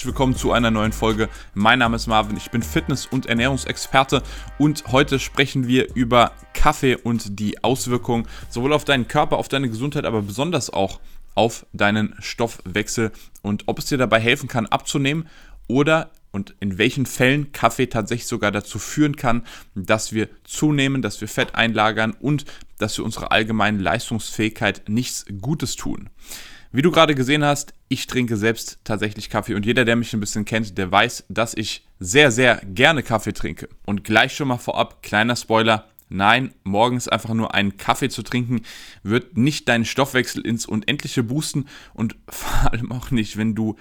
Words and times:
herzlich 0.00 0.14
willkommen 0.14 0.34
zu 0.34 0.52
einer 0.52 0.70
neuen 0.70 0.92
Folge. 0.92 1.28
Mein 1.52 1.80
Name 1.80 1.96
ist 1.96 2.06
Marvin, 2.06 2.38
ich 2.38 2.50
bin 2.50 2.62
Fitness- 2.62 3.04
und 3.04 3.26
Ernährungsexperte 3.26 4.22
und 4.56 4.84
heute 4.92 5.18
sprechen 5.18 5.66
wir 5.66 5.94
über 5.94 6.32
Kaffee 6.54 6.96
und 6.96 7.38
die 7.38 7.62
Auswirkungen 7.62 8.26
sowohl 8.48 8.72
auf 8.72 8.86
deinen 8.86 9.08
Körper, 9.08 9.36
auf 9.36 9.48
deine 9.48 9.68
Gesundheit, 9.68 10.06
aber 10.06 10.22
besonders 10.22 10.70
auch 10.70 11.00
auf 11.34 11.66
deinen 11.74 12.14
Stoffwechsel 12.18 13.12
und 13.42 13.64
ob 13.66 13.78
es 13.78 13.84
dir 13.84 13.98
dabei 13.98 14.20
helfen 14.20 14.48
kann, 14.48 14.64
abzunehmen 14.64 15.28
oder 15.66 16.08
und 16.32 16.54
in 16.60 16.78
welchen 16.78 17.04
Fällen 17.04 17.52
Kaffee 17.52 17.88
tatsächlich 17.88 18.26
sogar 18.26 18.52
dazu 18.52 18.78
führen 18.78 19.16
kann, 19.16 19.44
dass 19.74 20.14
wir 20.14 20.30
zunehmen, 20.44 21.02
dass 21.02 21.20
wir 21.20 21.28
Fett 21.28 21.54
einlagern 21.54 22.16
und 22.18 22.46
dass 22.78 22.96
wir 22.96 23.04
unserer 23.04 23.32
allgemeinen 23.32 23.80
Leistungsfähigkeit 23.80 24.88
nichts 24.88 25.26
Gutes 25.42 25.76
tun. 25.76 26.08
Wie 26.72 26.82
du 26.82 26.92
gerade 26.92 27.16
gesehen 27.16 27.44
hast, 27.44 27.74
ich 27.88 28.06
trinke 28.06 28.36
selbst 28.36 28.78
tatsächlich 28.84 29.28
Kaffee 29.28 29.54
und 29.54 29.66
jeder, 29.66 29.84
der 29.84 29.96
mich 29.96 30.12
ein 30.12 30.20
bisschen 30.20 30.44
kennt, 30.44 30.78
der 30.78 30.92
weiß, 30.92 31.24
dass 31.28 31.54
ich 31.54 31.84
sehr, 31.98 32.30
sehr 32.30 32.62
gerne 32.64 33.02
Kaffee 33.02 33.32
trinke. 33.32 33.68
Und 33.86 34.04
gleich 34.04 34.36
schon 34.36 34.46
mal 34.48 34.58
vorab, 34.58 35.02
kleiner 35.02 35.34
Spoiler, 35.34 35.86
Nein, 36.12 36.52
morgens 36.64 37.06
einfach 37.06 37.34
nur 37.34 37.54
einen 37.54 37.76
Kaffee 37.76 38.08
zu 38.08 38.22
trinken, 38.24 38.62
wird 39.04 39.36
nicht 39.36 39.68
deinen 39.68 39.84
Stoffwechsel 39.84 40.44
ins 40.44 40.66
Unendliche 40.66 41.22
boosten 41.22 41.66
und 41.94 42.16
vor 42.28 42.72
allem 42.72 42.90
auch 42.90 43.12
nicht, 43.12 43.36
wenn 43.36 43.54
du 43.54 43.76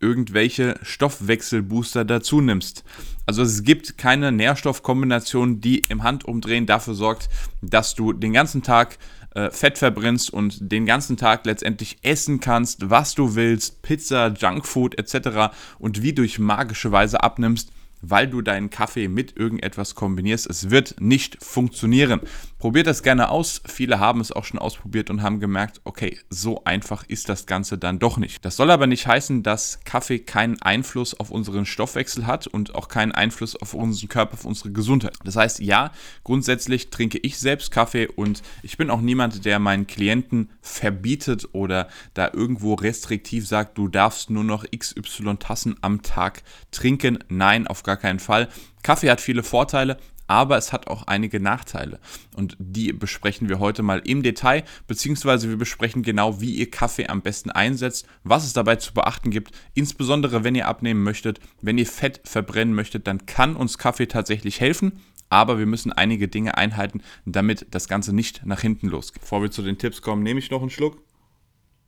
irgendwelche 0.00 0.78
Stoffwechselbooster 0.82 2.04
dazu 2.04 2.40
nimmst. 2.40 2.84
Also 3.26 3.42
es 3.42 3.62
gibt 3.62 3.96
keine 3.96 4.32
Nährstoffkombination, 4.32 5.60
die 5.60 5.80
im 5.88 6.02
Handumdrehen 6.02 6.66
dafür 6.66 6.94
sorgt, 6.94 7.28
dass 7.62 7.94
du 7.94 8.12
den 8.12 8.32
ganzen 8.32 8.62
Tag 8.62 8.98
äh, 9.38 9.50
Fett 9.50 9.78
verbrennst 9.78 10.32
und 10.32 10.72
den 10.72 10.84
ganzen 10.84 11.16
Tag 11.16 11.46
letztendlich 11.46 11.98
essen 12.02 12.40
kannst, 12.40 12.90
was 12.90 13.14
du 13.14 13.36
willst, 13.36 13.82
Pizza, 13.82 14.28
Junkfood 14.36 14.98
etc. 14.98 15.54
und 15.78 16.02
wie 16.02 16.12
durch 16.12 16.38
magische 16.38 16.90
Weise 16.90 17.22
abnimmst 17.22 17.70
weil 18.00 18.28
du 18.28 18.42
deinen 18.42 18.70
Kaffee 18.70 19.08
mit 19.08 19.36
irgendetwas 19.36 19.96
kombinierst. 19.96 20.48
Es 20.48 20.70
wird 20.70 21.00
nicht 21.00 21.42
funktionieren. 21.42 22.20
Probiert 22.58 22.88
das 22.88 23.04
gerne 23.04 23.30
aus. 23.30 23.62
Viele 23.66 24.00
haben 24.00 24.20
es 24.20 24.32
auch 24.32 24.44
schon 24.44 24.58
ausprobiert 24.58 25.10
und 25.10 25.22
haben 25.22 25.38
gemerkt, 25.38 25.80
okay, 25.84 26.18
so 26.28 26.64
einfach 26.64 27.04
ist 27.06 27.28
das 27.28 27.46
Ganze 27.46 27.78
dann 27.78 28.00
doch 28.00 28.16
nicht. 28.16 28.44
Das 28.44 28.56
soll 28.56 28.72
aber 28.72 28.88
nicht 28.88 29.06
heißen, 29.06 29.44
dass 29.44 29.78
Kaffee 29.84 30.18
keinen 30.18 30.60
Einfluss 30.60 31.14
auf 31.14 31.30
unseren 31.30 31.66
Stoffwechsel 31.66 32.26
hat 32.26 32.48
und 32.48 32.74
auch 32.74 32.88
keinen 32.88 33.12
Einfluss 33.12 33.54
auf 33.54 33.74
unseren 33.74 34.08
Körper, 34.08 34.34
auf 34.34 34.44
unsere 34.44 34.72
Gesundheit. 34.72 35.14
Das 35.22 35.36
heißt, 35.36 35.60
ja, 35.60 35.92
grundsätzlich 36.24 36.90
trinke 36.90 37.18
ich 37.18 37.38
selbst 37.38 37.70
Kaffee 37.70 38.08
und 38.08 38.42
ich 38.64 38.76
bin 38.76 38.90
auch 38.90 39.00
niemand, 39.00 39.44
der 39.44 39.60
meinen 39.60 39.86
Klienten 39.86 40.50
verbietet 40.60 41.50
oder 41.52 41.86
da 42.14 42.28
irgendwo 42.32 42.74
restriktiv 42.74 43.46
sagt, 43.46 43.78
du 43.78 43.86
darfst 43.86 44.30
nur 44.30 44.42
noch 44.42 44.64
XY 44.76 45.36
Tassen 45.38 45.76
am 45.80 46.02
Tag 46.02 46.42
trinken. 46.72 47.20
Nein, 47.28 47.68
auf 47.68 47.84
gar 47.84 47.96
keinen 47.96 48.18
Fall. 48.18 48.48
Kaffee 48.82 49.10
hat 49.10 49.20
viele 49.20 49.44
Vorteile, 49.44 49.96
aber 50.28 50.56
es 50.56 50.72
hat 50.72 50.86
auch 50.86 51.08
einige 51.08 51.40
Nachteile. 51.40 51.98
Und 52.36 52.56
die 52.60 52.92
besprechen 52.92 53.48
wir 53.48 53.58
heute 53.58 53.82
mal 53.82 54.00
im 54.04 54.22
Detail, 54.22 54.62
beziehungsweise 54.86 55.48
wir 55.48 55.56
besprechen 55.56 56.02
genau, 56.02 56.40
wie 56.40 56.54
ihr 56.54 56.70
Kaffee 56.70 57.08
am 57.08 57.22
besten 57.22 57.50
einsetzt, 57.50 58.06
was 58.22 58.44
es 58.44 58.52
dabei 58.52 58.76
zu 58.76 58.94
beachten 58.94 59.30
gibt. 59.30 59.50
Insbesondere 59.74 60.44
wenn 60.44 60.54
ihr 60.54 60.68
abnehmen 60.68 61.02
möchtet, 61.02 61.40
wenn 61.60 61.78
ihr 61.78 61.86
Fett 61.86 62.20
verbrennen 62.24 62.74
möchtet, 62.74 63.08
dann 63.08 63.26
kann 63.26 63.56
uns 63.56 63.78
Kaffee 63.78 64.06
tatsächlich 64.06 64.60
helfen. 64.60 65.00
Aber 65.30 65.58
wir 65.58 65.66
müssen 65.66 65.92
einige 65.92 66.28
Dinge 66.28 66.56
einhalten, 66.56 67.02
damit 67.26 67.66
das 67.70 67.88
Ganze 67.88 68.14
nicht 68.14 68.46
nach 68.46 68.60
hinten 68.60 68.88
losgeht. 68.88 69.22
Bevor 69.22 69.42
wir 69.42 69.50
zu 69.50 69.62
den 69.62 69.76
Tipps 69.76 70.00
kommen, 70.00 70.22
nehme 70.22 70.38
ich 70.40 70.50
noch 70.50 70.60
einen 70.60 70.70
Schluck. 70.70 71.02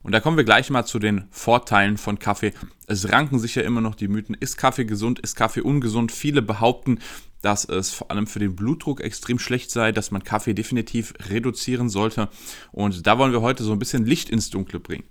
Und 0.03 0.13
da 0.13 0.21
kommen 0.21 0.37
wir 0.37 0.45
gleich 0.45 0.71
mal 0.71 0.85
zu 0.85 0.99
den 0.99 1.25
Vorteilen 1.31 1.99
von 1.99 2.19
Kaffee. 2.19 2.53
Es 2.87 3.13
ranken 3.13 3.39
sich 3.39 3.55
ja 3.55 3.63
immer 3.63 3.81
noch 3.81 3.95
die 3.95 4.09
Mythen, 4.09 4.35
ist 4.39 4.57
Kaffee 4.57 4.87
gesund, 4.87 5.19
ist 5.19 5.37
Kaffee 5.37 5.61
ungesund? 5.61 6.11
Viele 6.11 6.41
behaupten, 6.41 7.01
dass 7.43 7.65
es 7.65 7.93
vor 7.93 8.11
allem 8.11 8.27
für 8.27 8.39
den 8.39 8.57
Blutdruck 8.57 9.01
extrem 9.01 9.39
schlecht 9.39 9.71
sei, 9.71 9.93
dass 9.93 10.11
man 10.11 10.25
Kaffee 10.25 10.55
definitiv 10.55 11.15
reduzieren 11.29 11.89
sollte. 11.89 12.29
Und 12.73 13.07
da 13.07 13.19
wollen 13.19 13.33
wir 13.33 13.43
heute 13.43 13.63
so 13.63 13.73
ein 13.73 13.79
bisschen 13.79 14.07
Licht 14.07 14.31
ins 14.31 14.51
Dunkle 14.51 14.81
bringen. 14.81 15.05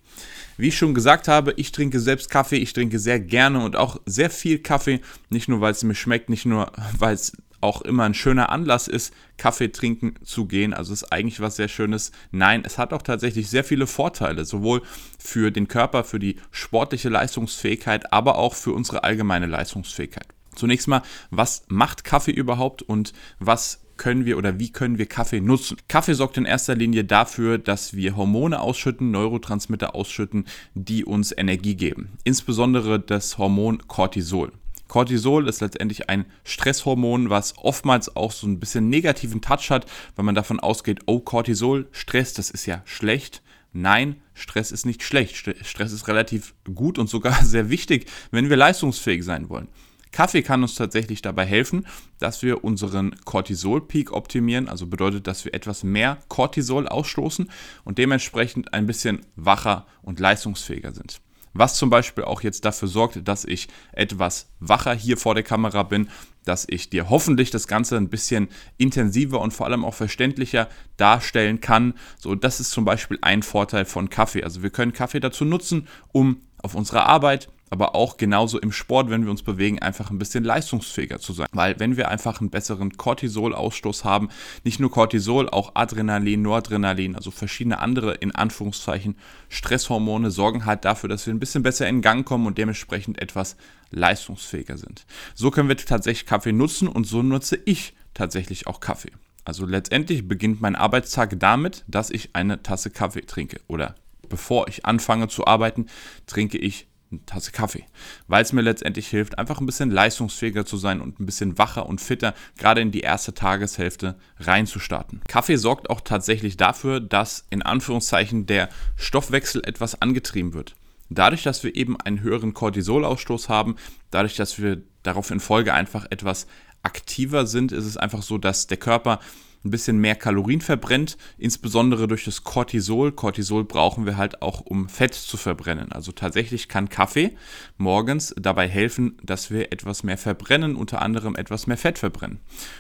Wie 0.58 0.68
ich 0.68 0.78
schon 0.78 0.94
gesagt 0.94 1.28
habe, 1.28 1.54
ich 1.56 1.72
trinke 1.72 2.00
selbst 2.00 2.30
Kaffee, 2.30 2.58
ich 2.58 2.74
trinke 2.74 3.00
sehr 3.00 3.20
gerne 3.20 3.64
und 3.64 3.76
auch 3.76 4.02
sehr 4.06 4.30
viel 4.30 4.60
Kaffee. 4.60 5.02
Nicht 5.30 5.48
nur, 5.48 5.62
weil 5.62 5.72
es 5.72 5.84
mir 5.84 5.96
schmeckt, 5.96 6.30
nicht 6.30 6.46
nur, 6.46 6.72
weil 6.98 7.14
es 7.14 7.32
auch 7.62 7.82
immer 7.82 8.04
ein 8.04 8.14
schöner 8.14 8.50
Anlass 8.50 8.88
ist, 8.88 9.14
Kaffee 9.38 9.72
trinken 9.72 10.16
zu 10.24 10.46
gehen. 10.46 10.74
Also 10.74 10.94
ist 10.94 11.12
eigentlich 11.12 11.40
was 11.40 11.56
sehr 11.56 11.68
Schönes. 11.68 12.12
Nein, 12.32 12.64
es 12.66 12.78
hat 12.78 12.94
auch 12.94 13.02
tatsächlich 13.02 13.50
sehr 13.50 13.64
viele 13.64 13.88
Vorteile, 13.88 14.46
sowohl 14.46 14.82
für 15.18 15.52
den 15.52 15.68
Körper, 15.68 16.04
für 16.04 16.20
die 16.20 16.38
sportliche 16.52 17.10
Leistungsfähigkeit, 17.10 18.12
aber 18.14 18.38
auch 18.38 18.56
für 18.56 18.74
unsere 18.74 19.04
allgemeine 19.04 19.46
Leistungsfähigkeit. 19.46 20.28
Zunächst 20.56 20.88
mal, 20.88 21.04
was 21.32 21.64
macht 21.68 22.04
Kaffee 22.04 22.32
überhaupt 22.32 22.82
und 22.82 23.14
was 23.40 23.82
können 24.00 24.26
wir 24.26 24.38
oder 24.38 24.60
wie 24.60 24.72
können 24.72 24.98
wir 24.98 25.06
Kaffee 25.06 25.42
nutzen? 25.42 25.78
Kaffee 25.88 26.14
sorgt 26.14 26.38
in 26.38 26.46
erster 26.46 26.74
Linie 26.74 27.04
dafür, 27.04 27.58
dass 27.58 27.94
wir 27.94 28.16
Hormone 28.16 28.60
ausschütten, 28.60 29.12
Neurotransmitter 29.12 29.94
ausschütten, 29.94 30.46
die 30.74 31.06
uns 31.06 31.34
Energie 31.38 31.76
geben. 31.76 32.18
Insbesondere 32.24 33.00
das 33.00 33.38
Hormon 33.38 33.88
Cortisol. 33.88 34.52
Cortisol 34.90 35.48
ist 35.48 35.62
letztendlich 35.62 36.10
ein 36.10 36.26
Stresshormon, 36.44 37.30
was 37.30 37.58
oftmals 37.58 38.16
auch 38.16 38.34
so 38.34 38.48
ein 38.48 38.60
bisschen 38.60 38.90
negativen 38.90 39.40
Touch 39.40 39.70
hat, 39.70 39.86
weil 40.16 40.26
man 40.26 40.36
davon 40.36 40.60
ausgeht, 40.60 41.02
oh, 41.06 41.20
Cortisol, 41.20 41.88
Stress, 41.92 42.34
das 42.34 42.50
ist 42.50 42.66
ja 42.66 42.82
schlecht. 42.84 43.42
Nein, 43.72 44.20
Stress 44.34 44.72
ist 44.72 44.88
nicht 44.88 45.04
schlecht. 45.04 45.36
Stress 45.38 45.92
ist 45.92 46.08
relativ 46.08 46.56
gut 46.74 46.98
und 46.98 47.08
sogar 47.08 47.34
sehr 47.46 47.70
wichtig, 47.70 48.10
wenn 48.32 48.50
wir 48.50 48.58
leistungsfähig 48.58 49.24
sein 49.24 49.48
wollen. 49.48 49.70
Kaffee 50.12 50.42
kann 50.42 50.64
uns 50.64 50.74
tatsächlich 50.74 51.22
dabei 51.22 51.46
helfen, 51.46 51.86
dass 52.18 52.42
wir 52.42 52.64
unseren 52.64 53.16
Cortisol-Peak 53.26 54.12
optimieren, 54.12 54.68
also 54.68 54.88
bedeutet, 54.88 55.28
dass 55.28 55.46
wir 55.46 55.54
etwas 55.54 55.84
mehr 55.84 56.18
Cortisol 56.30 56.88
ausstoßen 56.88 57.52
und 57.84 58.00
dementsprechend 58.00 58.74
ein 58.74 58.88
bisschen 58.88 59.22
wacher 59.36 59.86
und 60.02 60.20
leistungsfähiger 60.20 60.94
sind 60.94 61.22
was 61.60 61.76
zum 61.76 61.90
Beispiel 61.90 62.24
auch 62.24 62.42
jetzt 62.42 62.66
dafür 62.66 62.88
sorgt, 62.88 63.28
dass 63.28 63.46
ich 63.46 63.68
etwas 63.92 64.48
wacher 64.60 64.94
hier 64.94 65.18
vor 65.18 65.36
der 65.36 65.44
Kamera 65.44 65.84
bin, 65.84 66.10
dass 66.46 66.66
ich 66.68 66.90
dir 66.90 67.10
hoffentlich 67.10 67.52
das 67.52 67.68
Ganze 67.68 67.98
ein 67.98 68.10
bisschen 68.10 68.48
intensiver 68.78 69.42
und 69.42 69.52
vor 69.52 69.66
allem 69.66 69.84
auch 69.84 69.94
verständlicher 69.94 70.70
darstellen 70.98 71.60
kann. 71.60 71.94
So, 72.18 72.34
das 72.34 72.60
ist 72.60 72.72
zum 72.72 72.86
Beispiel 72.86 73.20
ein 73.22 73.44
Vorteil 73.44 73.86
von 73.86 74.10
Kaffee. 74.10 74.44
Also 74.44 74.64
wir 74.64 74.70
können 74.70 74.94
Kaffee 74.94 75.20
dazu 75.20 75.44
nutzen, 75.46 75.88
um 76.14 76.42
auf 76.62 76.76
unserer 76.76 77.06
Arbeit 77.06 77.50
aber 77.70 77.96
auch 77.96 78.18
genauso 78.18 78.60
im 78.60 78.72
Sport, 78.72 79.10
wenn 79.10 79.24
wir 79.24 79.32
uns 79.32 79.44
bewegen, 79.44 79.80
einfach 79.80 80.10
ein 80.10 80.20
bisschen 80.20 80.44
leistungsfähiger 80.44 81.20
zu 81.20 81.34
sein. 81.34 81.48
Weil 81.52 81.80
wenn 81.80 81.98
wir 81.98 82.10
einfach 82.10 82.40
einen 82.40 82.50
besseren 82.50 82.98
Cortisol-Ausstoß 82.98 84.04
haben, 84.04 84.30
nicht 84.64 84.80
nur 84.80 84.92
Cortisol, 84.92 85.50
auch 85.50 85.72
Adrenalin, 85.76 86.42
Noradrenalin, 86.42 87.16
also 87.16 87.32
verschiedene 87.32 87.80
andere 87.80 88.16
in 88.16 88.34
Anführungszeichen 88.34 89.16
Stresshormone 89.50 90.32
sorgen 90.32 90.66
halt 90.66 90.86
dafür, 90.86 91.10
dass 91.10 91.26
wir 91.26 91.34
ein 91.34 91.40
bisschen 91.40 91.64
besser 91.64 91.88
in 91.88 92.02
Gang 92.02 92.26
kommen 92.26 92.48
und 92.48 92.58
dementsprechend 92.58 93.22
etwas 93.22 93.56
leistungsfähiger 93.92 94.78
sind. 94.78 95.06
So 95.36 95.52
können 95.52 95.70
wir 95.70 95.78
tatsächlich 95.78 96.26
Kaffee 96.28 96.52
nutzen 96.52 96.88
und 96.88 97.06
so 97.06 97.22
nutze 97.22 97.60
ich 97.66 97.94
tatsächlich 98.14 98.68
auch 98.68 98.80
Kaffee. 98.80 99.12
Also 99.46 99.66
letztendlich 99.66 100.28
beginnt 100.28 100.62
mein 100.62 100.76
Arbeitstag 100.76 101.40
damit, 101.40 101.84
dass 101.88 102.12
ich 102.12 102.30
eine 102.34 102.62
Tasse 102.62 102.92
Kaffee 102.92 103.22
trinke 103.22 103.60
oder 103.68 103.96
bevor 104.28 104.68
ich 104.68 104.86
anfange 104.86 105.28
zu 105.28 105.48
arbeiten, 105.48 105.88
trinke 106.28 106.58
ich 106.58 106.88
eine 107.12 107.26
Tasse 107.26 107.52
Kaffee, 107.52 107.86
weil 108.28 108.44
es 108.44 108.54
mir 108.54 108.62
letztendlich 108.62 109.08
hilft, 109.08 109.38
einfach 109.40 109.60
ein 109.60 109.66
bisschen 109.66 109.92
leistungsfähiger 109.92 110.66
zu 110.66 110.78
sein 110.78 111.02
und 111.02 111.20
ein 111.20 111.26
bisschen 111.26 111.58
wacher 111.58 111.86
und 111.88 112.02
fitter 112.02 112.34
gerade 112.58 112.82
in 112.82 112.92
die 112.92 113.02
erste 113.02 113.34
Tageshälfte 113.34 114.16
reinzustarten. 114.40 115.22
Kaffee 115.28 115.58
sorgt 115.58 115.90
auch 115.90 116.02
tatsächlich 116.02 116.58
dafür, 116.58 117.00
dass 117.00 117.46
in 117.50 117.62
Anführungszeichen 117.62 118.46
der 118.46 118.70
Stoffwechsel 118.96 119.62
etwas 119.66 120.02
angetrieben 120.02 120.54
wird. 120.54 120.76
Dadurch, 121.10 121.42
dass 121.42 121.64
wir 121.64 121.76
eben 121.76 122.00
einen 122.00 122.22
höheren 122.22 122.54
Cortisolausstoß 122.54 123.50
haben, 123.50 123.76
dadurch, 124.12 124.36
dass 124.36 124.60
wir 124.60 124.82
darauf 125.02 125.32
in 125.32 125.40
Folge 125.40 125.74
einfach 125.74 126.06
etwas 126.12 126.46
aktiver 126.84 127.48
sind, 127.48 127.72
ist 127.72 127.86
es 127.86 127.98
einfach 127.98 128.22
so, 128.22 128.38
dass 128.38 128.68
der 128.68 128.78
Körper 128.78 129.20
ein 129.66 129.72
bisschen 129.72 129.98
mehr 129.98 130.16
Kalorien 130.16 130.62
verbrennt, 130.62 131.18
insbesondere 131.38 132.08
durch 132.08 132.26
das 132.26 132.44
Cortisol. 132.44 133.12
Cortisol 133.12 133.66
brauchen 133.66 134.06
wir 134.06 134.16
halt 134.16 134.42
auch, 134.42 134.62
um 134.62 134.88
Fett 134.88 135.14
zu 135.14 135.38
verbrennen. 135.38 135.92
Also 135.92 136.12
tatsächlich 136.12 136.70
kann 136.70 136.90
Kaffee 136.90 137.32
morgens 137.78 138.34
dabei 138.40 138.68
helfen, 138.68 139.18
dass 139.24 139.52
wir 139.52 139.72
etwas 139.72 140.04
mehr 140.04 140.18
verbrennen, 140.18 140.76
unter 140.76 141.02
anderem 141.02 141.36
etwas 141.36 141.68
mehr 141.68 141.78
Fett 141.78 142.00
verbrennen. 142.00 142.40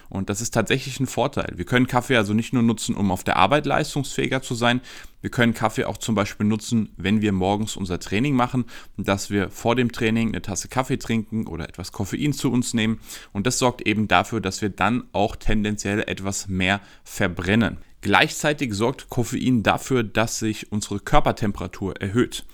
Und 0.10 0.30
das 0.30 0.42
ist 0.42 0.54
tatsächlich 0.54 1.00
ein 1.00 1.08
Vorteil. 1.08 1.54
Wir 1.56 1.66
können 1.66 1.88
Kaffee 1.88 2.16
also 2.16 2.34
nicht 2.34 2.54
nur 2.54 2.64
nutzen, 2.64 2.96
um 2.96 3.12
auf 3.12 3.24
der 3.24 3.38
Arbeit 3.38 3.66
leistungsfähiger 3.66 4.42
zu 4.42 4.56
sein, 4.56 4.82
wir 5.22 5.30
können 5.30 5.54
Kaffee 5.54 5.84
auch 5.84 5.98
zum 5.98 6.16
Beispiel 6.16 6.46
nutzen, 6.46 6.94
wenn 6.96 7.22
wir 7.22 7.34
morgens 7.34 7.76
unser 7.76 8.00
Training 8.00 8.36
machen, 8.36 8.66
dass 8.96 9.30
wir 9.30 9.50
vor 9.50 9.76
dem 9.76 9.92
Training 9.92 10.30
eine 10.30 10.42
Tasse 10.42 10.70
Kaffee 10.70 10.98
trinken 10.98 11.46
oder 11.46 11.68
etwas 11.68 11.92
Koffein 11.92 12.32
zu 12.32 12.50
uns 12.50 12.74
nehmen. 12.74 13.02
Und 13.34 13.46
das 13.46 13.60
sorgt 13.60 13.82
eben 13.82 14.08
dafür, 14.08 14.40
dass 14.40 14.62
wir 14.62 14.70
dann 14.70 15.04
auch 15.12 15.36
tendenziell 15.36 16.02
etwas 16.08 16.48
mehr 16.48 16.69
verbrennen. 17.04 17.78
Gleichzeitig 18.02 18.74
sorgt 18.74 19.10
Koffein 19.10 19.64
dafür, 19.64 20.04
dass 20.04 20.40
sich 20.40 20.72
unsere 20.72 21.00
Körpertemperatur 21.00 22.00
erhöht, 22.00 22.46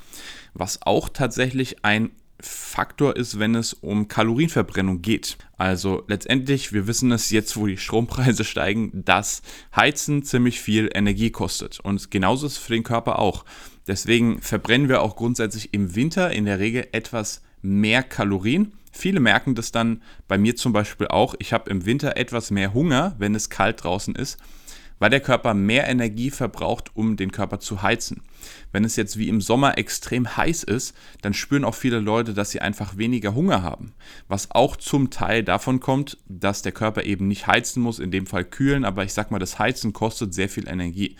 was 0.53 0.81
auch 0.81 1.09
tatsächlich 1.09 1.83
ein 1.83 2.11
Faktor 2.39 3.15
ist, 3.15 3.39
wenn 3.39 3.55
es 3.55 3.73
um 3.73 4.07
Kalorienverbrennung 4.07 5.01
geht. 5.01 5.37
Also 5.57 6.03
letztendlich, 6.07 6.73
wir 6.73 6.85
wissen 6.87 7.11
es 7.11 7.29
jetzt, 7.31 7.55
wo 7.55 7.65
die 7.67 7.77
Strompreise 7.77 8.43
steigen, 8.45 9.03
dass 9.05 9.41
Heizen 9.75 10.23
ziemlich 10.23 10.59
viel 10.59 10.89
Energie 10.93 11.31
kostet. 11.31 11.79
Und 11.79 12.11
genauso 12.11 12.47
ist 12.47 12.53
es 12.53 12.57
für 12.57 12.73
den 12.73 12.83
Körper 12.83 13.19
auch. 13.19 13.45
Deswegen 13.87 14.41
verbrennen 14.41 14.89
wir 14.89 15.01
auch 15.01 15.15
grundsätzlich 15.15 15.73
im 15.73 15.95
Winter 15.95 16.31
in 16.31 16.45
der 16.45 16.59
Regel 16.59 16.87
etwas 16.91 17.41
mehr 17.61 18.03
Kalorien. 18.03 18.73
Viele 18.97 19.19
merken 19.19 19.55
das 19.55 19.71
dann 19.71 20.01
bei 20.27 20.37
mir 20.37 20.55
zum 20.55 20.73
Beispiel 20.73 21.07
auch. 21.07 21.35
Ich 21.39 21.53
habe 21.53 21.69
im 21.69 21.85
Winter 21.85 22.17
etwas 22.17 22.49
mehr 22.49 22.73
Hunger, 22.73 23.15
wenn 23.17 23.35
es 23.35 23.49
kalt 23.49 23.83
draußen 23.83 24.15
ist 24.15 24.37
weil 24.99 25.09
der 25.09 25.19
Körper 25.19 25.53
mehr 25.53 25.87
Energie 25.87 26.31
verbraucht, 26.31 26.91
um 26.95 27.17
den 27.17 27.31
Körper 27.31 27.59
zu 27.59 27.81
heizen. 27.81 28.21
Wenn 28.71 28.85
es 28.85 28.95
jetzt 28.95 29.17
wie 29.17 29.27
im 29.27 29.41
Sommer 29.41 29.77
extrem 29.77 30.37
heiß 30.37 30.63
ist, 30.63 30.95
dann 31.21 31.33
spüren 31.33 31.65
auch 31.65 31.75
viele 31.75 31.99
Leute, 31.99 32.33
dass 32.33 32.51
sie 32.51 32.61
einfach 32.61 32.97
weniger 32.97 33.35
Hunger 33.35 33.61
haben. 33.63 33.93
Was 34.27 34.51
auch 34.51 34.75
zum 34.75 35.09
Teil 35.09 35.43
davon 35.43 35.79
kommt, 35.79 36.17
dass 36.27 36.61
der 36.61 36.71
Körper 36.71 37.03
eben 37.03 37.27
nicht 37.27 37.47
heizen 37.47 37.81
muss, 37.81 37.99
in 37.99 38.11
dem 38.11 38.25
Fall 38.25 38.45
kühlen, 38.45 38.85
aber 38.85 39.03
ich 39.03 39.13
sag 39.13 39.31
mal, 39.31 39.39
das 39.39 39.59
Heizen 39.59 39.93
kostet 39.93 40.33
sehr 40.33 40.49
viel 40.49 40.67
Energie. 40.67 41.15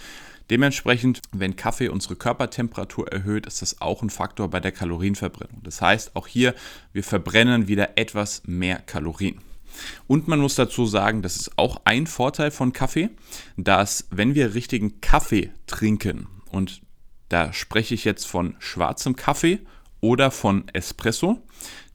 Dementsprechend, 0.50 1.22
wenn 1.32 1.56
Kaffee 1.56 1.90
unsere 1.90 2.16
Körpertemperatur 2.16 3.12
erhöht, 3.12 3.48
ist 3.48 3.62
das 3.62 3.82
auch 3.82 4.04
ein 4.04 4.10
Faktor 4.10 4.50
bei 4.50 4.60
der 4.60 4.72
Kalorienverbrennung. 4.72 5.62
Das 5.64 5.82
heißt, 5.82 6.16
auch 6.16 6.28
hier, 6.28 6.54
wir 6.94 7.04
verbrennen 7.04 7.68
wieder 7.68 7.98
etwas 7.98 8.44
mehr 8.46 8.80
Kalorien. 8.80 9.40
Und 10.08 10.28
man 10.28 10.40
muss 10.40 10.56
dazu 10.56 10.86
sagen, 10.86 11.22
das 11.22 11.36
ist 11.36 11.58
auch 11.58 11.82
ein 11.86 12.08
Vorteil 12.08 12.52
von 12.52 12.74
Kaffee, 12.74 13.10
dass 13.58 14.08
wenn 14.10 14.36
wir 14.36 14.54
richtigen 14.54 15.02
Kaffee 15.02 15.52
trinken, 15.68 16.28
und 16.52 16.82
da 17.30 17.52
spreche 17.52 17.96
ich 17.96 18.06
jetzt 18.06 18.26
von 18.26 18.56
schwarzem 18.60 19.16
Kaffee 19.16 19.60
oder 20.00 20.32
von 20.32 20.68
Espresso, 20.74 21.42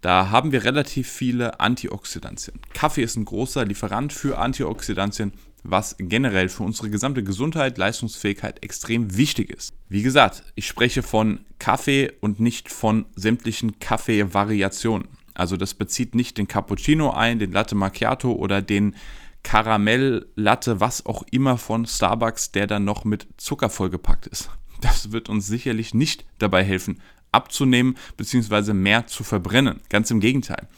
da 0.01 0.31
haben 0.31 0.51
wir 0.51 0.65
relativ 0.65 1.11
viele 1.11 1.61
Antioxidantien. 1.61 2.59
Kaffee 2.73 3.03
ist 3.03 3.17
ein 3.17 3.27
großer 3.27 3.65
Lieferant 3.65 4.13
für 4.13 4.39
Antioxidantien, 4.39 5.33
was 5.63 5.97
generell 5.99 6.49
für 6.49 6.63
unsere 6.63 6.91
gesamte 6.91 7.23
Gesundheit, 7.23 7.79
Leistungsfähigkeit 7.79 8.63
extrem 8.63 9.17
wichtig 9.17 9.51
ist. 9.51 9.73
Wie 9.89 10.03
gesagt, 10.03 10.43
ich 10.55 10.67
spreche 10.67 11.03
von 11.03 11.41
Kaffee 11.59 12.13
und 12.21 12.41
nicht 12.41 12.71
von 12.71 13.07
sämtlichen 13.17 13.79
Kaffeevariationen. 13.79 15.09
Also 15.35 15.57
das 15.57 15.75
bezieht 15.75 16.15
nicht 16.15 16.39
den 16.39 16.49
Cappuccino 16.49 17.11
ein, 17.11 17.39
den 17.39 17.53
Latte 17.53 17.75
Macchiato 17.75 18.33
oder 18.33 18.63
den 18.63 18.95
Karamelllatte, 19.43 20.81
was 20.81 21.07
auch 21.07 21.23
immer 21.31 21.57
von 21.57 21.87
Starbucks, 21.87 22.53
der 22.53 22.67
dann 22.67 22.85
noch 22.85 23.05
mit 23.05 23.27
Zucker 23.37 23.71
vollgepackt 23.71 24.27
ist. 24.27 24.51
Das 24.81 25.13
wird 25.13 25.29
uns 25.29 25.47
sicherlich 25.47 25.95
nicht 25.95 26.25
dabei 26.39 26.65
helfen, 26.65 27.01
abzunehmen 27.33 27.97
bzw. 28.17 28.73
mehr 28.73 29.07
zu 29.07 29.25
verbrennen. 29.25 29.81
Ganz 29.89 30.11
im 30.11 30.21
Gegenteil. 30.21 30.69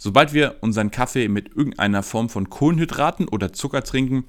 Sobald 0.00 0.32
wir 0.32 0.56
unseren 0.60 0.92
Kaffee 0.92 1.28
mit 1.28 1.48
irgendeiner 1.48 2.04
Form 2.04 2.28
von 2.28 2.48
Kohlenhydraten 2.48 3.26
oder 3.28 3.52
Zucker 3.52 3.82
trinken, 3.82 4.24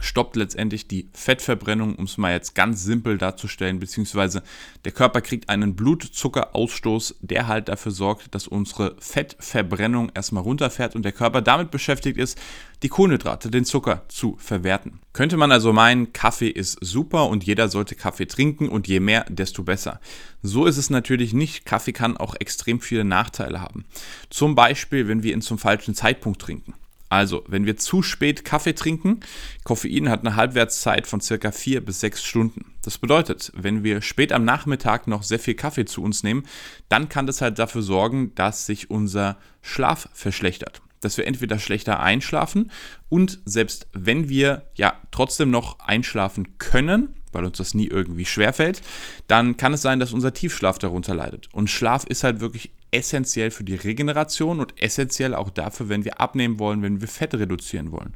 stoppt 0.00 0.36
letztendlich 0.36 0.88
die 0.88 1.08
Fettverbrennung, 1.12 1.94
um 1.94 2.04
es 2.04 2.18
mal 2.18 2.32
jetzt 2.32 2.54
ganz 2.54 2.82
simpel 2.82 3.18
darzustellen, 3.18 3.78
beziehungsweise 3.78 4.42
der 4.84 4.92
Körper 4.92 5.20
kriegt 5.20 5.48
einen 5.48 5.74
Blutzuckerausstoß, 5.76 7.16
der 7.20 7.46
halt 7.46 7.68
dafür 7.68 7.92
sorgt, 7.92 8.34
dass 8.34 8.48
unsere 8.48 8.96
Fettverbrennung 8.98 10.10
erstmal 10.14 10.42
runterfährt 10.42 10.94
und 10.94 11.02
der 11.02 11.12
Körper 11.12 11.42
damit 11.42 11.70
beschäftigt 11.70 12.18
ist, 12.18 12.38
die 12.82 12.88
Kohlenhydrate, 12.88 13.50
den 13.50 13.64
Zucker 13.64 14.04
zu 14.08 14.36
verwerten. 14.38 15.00
Könnte 15.12 15.36
man 15.36 15.50
also 15.50 15.72
meinen, 15.72 16.12
Kaffee 16.12 16.48
ist 16.48 16.78
super 16.80 17.26
und 17.26 17.44
jeder 17.44 17.68
sollte 17.68 17.96
Kaffee 17.96 18.26
trinken 18.26 18.68
und 18.68 18.86
je 18.86 19.00
mehr, 19.00 19.24
desto 19.28 19.64
besser. 19.64 20.00
So 20.42 20.66
ist 20.66 20.76
es 20.76 20.90
natürlich 20.90 21.32
nicht. 21.32 21.64
Kaffee 21.64 21.92
kann 21.92 22.16
auch 22.16 22.36
extrem 22.38 22.80
viele 22.80 23.04
Nachteile 23.04 23.60
haben. 23.60 23.84
Zum 24.30 24.54
Beispiel, 24.54 25.08
wenn 25.08 25.22
wir 25.22 25.32
ihn 25.32 25.42
zum 25.42 25.58
falschen 25.58 25.94
Zeitpunkt 25.94 26.40
trinken. 26.40 26.74
Also, 27.08 27.42
wenn 27.48 27.64
wir 27.64 27.76
zu 27.76 28.02
spät 28.02 28.44
Kaffee 28.44 28.74
trinken, 28.74 29.20
Koffein 29.64 30.10
hat 30.10 30.20
eine 30.20 30.36
Halbwertszeit 30.36 31.06
von 31.06 31.20
circa 31.20 31.52
vier 31.52 31.84
bis 31.84 32.00
sechs 32.00 32.22
Stunden. 32.22 32.74
Das 32.82 32.98
bedeutet, 32.98 33.50
wenn 33.54 33.82
wir 33.82 34.02
spät 34.02 34.32
am 34.32 34.44
Nachmittag 34.44 35.06
noch 35.06 35.22
sehr 35.22 35.38
viel 35.38 35.54
Kaffee 35.54 35.86
zu 35.86 36.02
uns 36.02 36.22
nehmen, 36.22 36.46
dann 36.88 37.08
kann 37.08 37.26
das 37.26 37.40
halt 37.40 37.58
dafür 37.58 37.82
sorgen, 37.82 38.34
dass 38.34 38.66
sich 38.66 38.90
unser 38.90 39.38
Schlaf 39.62 40.08
verschlechtert. 40.12 40.82
Dass 41.00 41.16
wir 41.16 41.26
entweder 41.26 41.58
schlechter 41.58 42.00
einschlafen 42.00 42.70
und 43.08 43.40
selbst 43.44 43.86
wenn 43.92 44.28
wir 44.28 44.66
ja 44.74 44.94
trotzdem 45.10 45.50
noch 45.50 45.78
einschlafen 45.78 46.58
können, 46.58 47.14
weil 47.32 47.44
uns 47.44 47.58
das 47.58 47.74
nie 47.74 47.86
irgendwie 47.86 48.24
schwerfällt, 48.24 48.82
dann 49.28 49.56
kann 49.56 49.74
es 49.74 49.82
sein, 49.82 50.00
dass 50.00 50.12
unser 50.12 50.34
Tiefschlaf 50.34 50.78
darunter 50.78 51.14
leidet. 51.14 51.48
Und 51.52 51.70
Schlaf 51.70 52.04
ist 52.04 52.24
halt 52.24 52.40
wirklich 52.40 52.72
essentiell 52.90 53.50
für 53.50 53.64
die 53.64 53.74
Regeneration 53.74 54.60
und 54.60 54.80
essentiell 54.80 55.34
auch 55.34 55.50
dafür, 55.50 55.88
wenn 55.88 56.04
wir 56.04 56.20
abnehmen 56.20 56.58
wollen, 56.58 56.82
wenn 56.82 57.00
wir 57.00 57.08
Fett 57.08 57.34
reduzieren 57.34 57.92
wollen. 57.92 58.14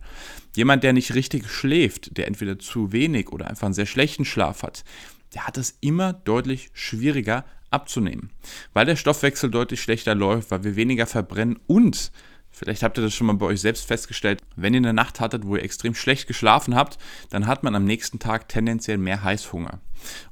Jemand, 0.56 0.82
der 0.84 0.92
nicht 0.92 1.14
richtig 1.14 1.48
schläft, 1.50 2.16
der 2.16 2.26
entweder 2.26 2.58
zu 2.58 2.92
wenig 2.92 3.30
oder 3.30 3.48
einfach 3.48 3.66
einen 3.66 3.74
sehr 3.74 3.86
schlechten 3.86 4.24
Schlaf 4.24 4.62
hat, 4.62 4.84
der 5.34 5.46
hat 5.46 5.56
es 5.56 5.76
immer 5.80 6.12
deutlich 6.12 6.70
schwieriger 6.74 7.44
abzunehmen, 7.70 8.30
weil 8.74 8.86
der 8.86 8.96
Stoffwechsel 8.96 9.50
deutlich 9.50 9.80
schlechter 9.80 10.14
läuft, 10.14 10.50
weil 10.50 10.64
wir 10.64 10.76
weniger 10.76 11.06
verbrennen 11.06 11.58
und 11.66 12.12
Vielleicht 12.54 12.82
habt 12.82 12.98
ihr 12.98 13.02
das 13.02 13.14
schon 13.14 13.26
mal 13.26 13.36
bei 13.36 13.46
euch 13.46 13.62
selbst 13.62 13.86
festgestellt. 13.86 14.42
Wenn 14.56 14.74
ihr 14.74 14.78
eine 14.78 14.92
Nacht 14.92 15.20
hattet, 15.20 15.46
wo 15.46 15.56
ihr 15.56 15.62
extrem 15.62 15.94
schlecht 15.94 16.26
geschlafen 16.26 16.74
habt, 16.74 16.98
dann 17.30 17.46
hat 17.46 17.62
man 17.62 17.74
am 17.74 17.86
nächsten 17.86 18.19
Tag 18.19 18.48
tendenziell 18.50 18.98
mehr 18.98 19.24
Heißhunger. 19.24 19.80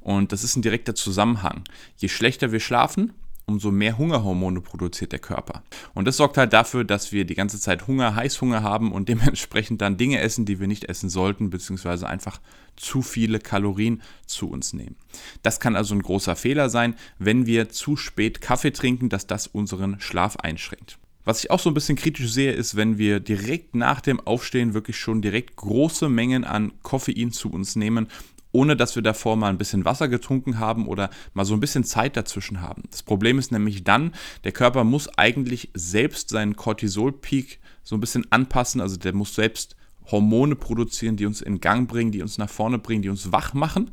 Und 0.01 0.31
das 0.31 0.43
ist 0.43 0.55
ein 0.55 0.61
direkter 0.61 0.93
Zusammenhang. 0.93 1.63
Je 1.97 2.09
schlechter 2.09 2.51
wir 2.51 2.59
schlafen, 2.59 3.13
umso 3.51 3.71
mehr 3.71 3.97
Hungerhormone 3.97 4.61
produziert 4.61 5.11
der 5.11 5.19
Körper. 5.19 5.63
Und 5.93 6.05
das 6.07 6.17
sorgt 6.17 6.37
halt 6.37 6.53
dafür, 6.53 6.83
dass 6.83 7.11
wir 7.11 7.25
die 7.25 7.35
ganze 7.35 7.59
Zeit 7.59 7.87
Hunger, 7.87 8.15
Heißhunger 8.15 8.63
haben 8.63 8.91
und 8.91 9.09
dementsprechend 9.09 9.81
dann 9.81 9.97
Dinge 9.97 10.19
essen, 10.19 10.45
die 10.45 10.59
wir 10.59 10.67
nicht 10.67 10.85
essen 10.85 11.09
sollten, 11.09 11.49
beziehungsweise 11.49 12.07
einfach 12.07 12.39
zu 12.75 13.01
viele 13.01 13.39
Kalorien 13.39 14.01
zu 14.25 14.49
uns 14.49 14.73
nehmen. 14.73 14.95
Das 15.43 15.59
kann 15.59 15.75
also 15.75 15.93
ein 15.93 16.01
großer 16.01 16.35
Fehler 16.35 16.69
sein, 16.69 16.95
wenn 17.19 17.45
wir 17.45 17.69
zu 17.69 17.95
spät 17.97 18.41
Kaffee 18.41 18.71
trinken, 18.71 19.09
dass 19.09 19.27
das 19.27 19.47
unseren 19.47 19.99
Schlaf 19.99 20.37
einschränkt. 20.37 20.97
Was 21.23 21.43
ich 21.43 21.51
auch 21.51 21.59
so 21.59 21.69
ein 21.69 21.75
bisschen 21.75 21.97
kritisch 21.97 22.31
sehe, 22.31 22.51
ist, 22.51 22.75
wenn 22.75 22.97
wir 22.97 23.19
direkt 23.19 23.75
nach 23.75 24.01
dem 24.01 24.19
Aufstehen 24.19 24.73
wirklich 24.73 24.97
schon 24.97 25.21
direkt 25.21 25.55
große 25.55 26.09
Mengen 26.09 26.43
an 26.43 26.71
Koffein 26.81 27.31
zu 27.31 27.51
uns 27.51 27.75
nehmen 27.75 28.07
ohne 28.51 28.75
dass 28.75 28.95
wir 28.95 29.03
davor 29.03 29.35
mal 29.35 29.49
ein 29.49 29.57
bisschen 29.57 29.85
Wasser 29.85 30.07
getrunken 30.07 30.59
haben 30.59 30.87
oder 30.87 31.09
mal 31.33 31.45
so 31.45 31.53
ein 31.53 31.59
bisschen 31.59 31.83
Zeit 31.83 32.17
dazwischen 32.17 32.61
haben. 32.61 32.83
Das 32.91 33.03
Problem 33.03 33.39
ist 33.39 33.51
nämlich 33.51 33.83
dann, 33.83 34.13
der 34.43 34.51
Körper 34.51 34.83
muss 34.83 35.07
eigentlich 35.17 35.69
selbst 35.73 36.29
seinen 36.29 36.55
Cortisol-Peak 36.55 37.59
so 37.83 37.95
ein 37.95 38.01
bisschen 38.01 38.31
anpassen, 38.31 38.81
also 38.81 38.97
der 38.97 39.13
muss 39.13 39.35
selbst 39.35 39.75
Hormone 40.11 40.55
produzieren, 40.55 41.15
die 41.15 41.25
uns 41.25 41.41
in 41.41 41.61
Gang 41.61 41.87
bringen, 41.87 42.11
die 42.11 42.21
uns 42.21 42.37
nach 42.37 42.49
vorne 42.49 42.77
bringen, 42.77 43.01
die 43.01 43.09
uns 43.09 43.31
wach 43.31 43.53
machen. 43.53 43.91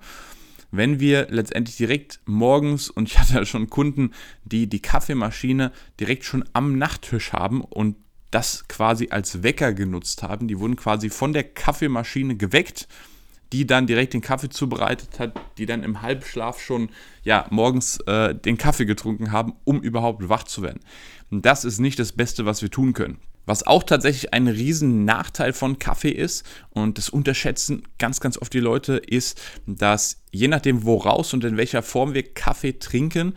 Wenn 0.70 1.00
wir 1.00 1.28
letztendlich 1.30 1.76
direkt 1.76 2.20
morgens, 2.26 2.90
und 2.90 3.08
ich 3.08 3.18
hatte 3.18 3.34
ja 3.34 3.46
schon 3.46 3.70
Kunden, 3.70 4.12
die 4.44 4.68
die 4.68 4.82
Kaffeemaschine 4.82 5.72
direkt 5.98 6.24
schon 6.24 6.44
am 6.52 6.76
Nachttisch 6.76 7.32
haben 7.32 7.62
und 7.62 7.96
das 8.30 8.68
quasi 8.68 9.08
als 9.10 9.42
Wecker 9.42 9.72
genutzt 9.72 10.22
haben, 10.22 10.48
die 10.48 10.58
wurden 10.58 10.76
quasi 10.76 11.08
von 11.08 11.32
der 11.32 11.44
Kaffeemaschine 11.44 12.36
geweckt 12.36 12.86
die 13.52 13.66
dann 13.66 13.86
direkt 13.86 14.14
den 14.14 14.20
Kaffee 14.20 14.48
zubereitet 14.48 15.18
hat, 15.18 15.32
die 15.56 15.66
dann 15.66 15.82
im 15.82 16.02
Halbschlaf 16.02 16.60
schon 16.60 16.90
ja, 17.22 17.46
morgens 17.50 17.98
äh, 18.06 18.34
den 18.34 18.58
Kaffee 18.58 18.84
getrunken 18.84 19.32
haben, 19.32 19.54
um 19.64 19.80
überhaupt 19.80 20.28
wach 20.28 20.44
zu 20.44 20.62
werden. 20.62 20.80
Und 21.30 21.46
das 21.46 21.64
ist 21.64 21.78
nicht 21.78 21.98
das 21.98 22.12
Beste, 22.12 22.46
was 22.46 22.62
wir 22.62 22.70
tun 22.70 22.92
können. 22.92 23.18
Was 23.46 23.66
auch 23.66 23.82
tatsächlich 23.82 24.34
ein 24.34 24.46
riesen 24.46 25.06
Nachteil 25.06 25.54
von 25.54 25.78
Kaffee 25.78 26.10
ist, 26.10 26.44
und 26.68 26.98
das 26.98 27.08
unterschätzen 27.08 27.82
ganz, 27.98 28.20
ganz 28.20 28.36
oft 28.36 28.52
die 28.52 28.60
Leute, 28.60 28.98
ist, 28.98 29.40
dass 29.66 30.22
je 30.30 30.48
nachdem, 30.48 30.84
woraus 30.84 31.32
und 31.32 31.44
in 31.44 31.56
welcher 31.56 31.82
Form 31.82 32.12
wir 32.12 32.24
Kaffee 32.24 32.78
trinken, 32.78 33.32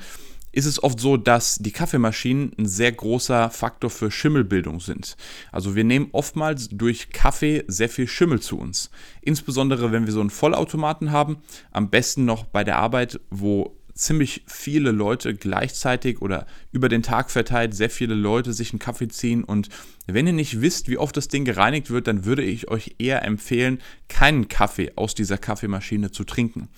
ist 0.52 0.66
es 0.66 0.84
oft 0.84 1.00
so, 1.00 1.18
dass 1.18 1.58
die 1.58 1.72
Kaffeemaschinen 1.72 2.54
ein 2.58 2.66
sehr 2.66 2.92
großer 2.92 3.50
Faktor 3.50 3.90
für 3.90 4.12
Schimmelbildung 4.12 4.80
sind. 4.80 5.16
Also 5.52 5.76
wir 5.76 5.84
nehmen 5.84 6.10
oftmals 6.12 6.70
durch 6.70 7.10
Kaffee 7.10 7.64
sehr 7.68 7.90
viel 7.90 8.08
Schimmel 8.08 8.42
zu 8.42 8.58
uns. 8.58 8.90
Insbesondere 9.22 9.92
wenn 9.92 10.06
wir 10.06 10.14
so 10.14 10.22
einen 10.22 10.30
Vollautomaten 10.30 11.12
haben, 11.12 11.38
am 11.72 11.90
besten 11.90 12.26
noch 12.26 12.44
bei 12.46 12.64
der 12.64 12.78
Arbeit, 12.78 13.20
wo 13.30 13.78
ziemlich 13.94 14.44
viele 14.48 14.92
Leute 14.92 15.36
gleichzeitig 15.36 16.22
oder 16.22 16.48
über 16.72 16.90
den 16.90 17.04
Tag 17.04 17.30
verteilt 17.30 17.76
sehr 17.76 17.90
viele 17.90 18.16
Leute 18.16 18.54
sich 18.54 18.72
einen 18.72 18.80
Kaffee 18.80 19.10
ziehen 19.10 19.44
und 19.44 19.70
wenn 20.14 20.28
ihr 20.28 20.34
nicht 20.34 20.62
wisst, 20.62 20.88
wie 20.88 20.98
oft 20.98 21.16
das 21.16 21.28
Ding 21.28 21.46
gereinigt 21.46 21.90
wird, 21.90 22.08
dann 22.08 22.26
würde 22.26 22.44
ich 22.44 22.70
euch 22.70 22.96
eher 22.98 23.24
empfehlen, 23.24 23.80
keinen 24.08 24.48
Kaffee 24.48 24.92
aus 24.96 25.16
dieser 25.16 25.38
Kaffeemaschine 25.38 26.12
zu 26.12 26.24
trinken. 26.24 26.70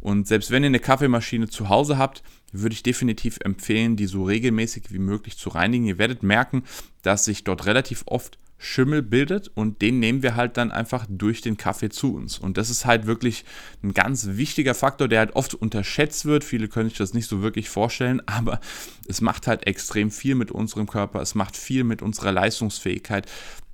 Und 0.00 0.26
selbst 0.26 0.50
wenn 0.50 0.62
ihr 0.62 0.68
eine 0.68 0.80
Kaffeemaschine 0.80 1.48
zu 1.48 1.68
Hause 1.68 1.98
habt, 1.98 2.22
würde 2.52 2.74
ich 2.74 2.82
definitiv 2.82 3.38
empfehlen, 3.42 3.96
die 3.96 4.06
so 4.06 4.24
regelmäßig 4.24 4.84
wie 4.90 4.98
möglich 4.98 5.36
zu 5.36 5.48
reinigen. 5.48 5.86
Ihr 5.86 5.98
werdet 5.98 6.22
merken, 6.22 6.64
dass 7.02 7.24
sich 7.24 7.44
dort 7.44 7.66
relativ 7.66 8.02
oft 8.06 8.38
Schimmel 8.62 9.02
bildet 9.02 9.50
und 9.54 9.82
den 9.82 9.98
nehmen 9.98 10.22
wir 10.22 10.36
halt 10.36 10.56
dann 10.56 10.70
einfach 10.70 11.04
durch 11.08 11.40
den 11.40 11.56
Kaffee 11.56 11.90
zu 11.90 12.14
uns. 12.14 12.38
Und 12.38 12.56
das 12.56 12.70
ist 12.70 12.86
halt 12.86 13.06
wirklich 13.06 13.44
ein 13.82 13.92
ganz 13.92 14.28
wichtiger 14.30 14.74
Faktor, 14.74 15.08
der 15.08 15.18
halt 15.18 15.34
oft 15.34 15.54
unterschätzt 15.54 16.26
wird. 16.26 16.44
Viele 16.44 16.68
können 16.68 16.88
sich 16.88 16.98
das 16.98 17.12
nicht 17.12 17.28
so 17.28 17.42
wirklich 17.42 17.68
vorstellen, 17.68 18.22
aber 18.26 18.60
es 19.08 19.20
macht 19.20 19.46
halt 19.46 19.66
extrem 19.66 20.10
viel 20.10 20.36
mit 20.36 20.52
unserem 20.52 20.86
Körper, 20.86 21.20
es 21.20 21.34
macht 21.34 21.56
viel 21.56 21.82
mit 21.82 22.02
unserer 22.02 22.30
Leistungsfähigkeit, 22.30 23.26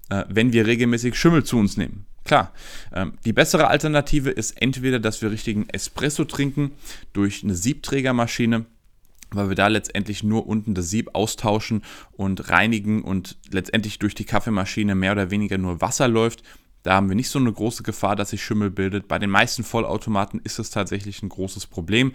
äh, 0.09 0.25
wenn 0.29 0.53
wir 0.53 0.67
regelmäßig 0.67 1.15
Schimmel 1.17 1.45
zu 1.45 1.59
uns 1.59 1.77
nehmen. 1.77 2.07
Klar, 2.25 2.53
ähm, 2.93 3.13
die 3.25 3.33
bessere 3.33 3.69
Alternative 3.69 4.31
ist 4.31 4.61
entweder, 4.61 4.99
dass 5.01 5.23
wir 5.23 5.31
richtigen 5.31 5.69
Espresso 5.69 6.25
trinken 6.25 6.73
durch 7.13 7.43
eine 7.45 7.55
Siebträgermaschine 7.55 8.67
weil 9.31 9.49
wir 9.49 9.57
da 9.57 9.69
letztendlich 9.69 10.23
nur 10.23 10.47
unten 10.47 10.75
das 10.75 10.91
Sieb 10.91 11.11
austauschen 11.15 11.83
und 12.13 12.49
reinigen 12.51 13.03
und 13.03 13.37
letztendlich 13.51 13.99
durch 13.99 14.15
die 14.15 14.25
Kaffeemaschine 14.25 14.95
mehr 14.95 15.13
oder 15.13 15.31
weniger 15.31 15.59
nur 15.59 15.81
Wasser 15.81 16.09
läuft. 16.09 16.43
Da 16.83 16.95
haben 16.95 17.09
wir 17.09 17.17
nicht 17.17 17.31
so 17.31 17.39
eine 17.39 17.53
große 17.53 17.83
Gefahr, 17.83 18.17
dass 18.17 18.31
sich 18.31 18.43
Schimmel 18.43 18.71
bildet. 18.71 19.09
Bei 19.09 19.19
den 19.19 19.31
meisten 19.31 19.65
Vollautomaten 19.65 20.41
ist 20.43 20.59
es 20.59 20.71
tatsächlich 20.71 21.23
ein 21.23 21.29
großes 21.29 21.67
Problem. 21.67 22.13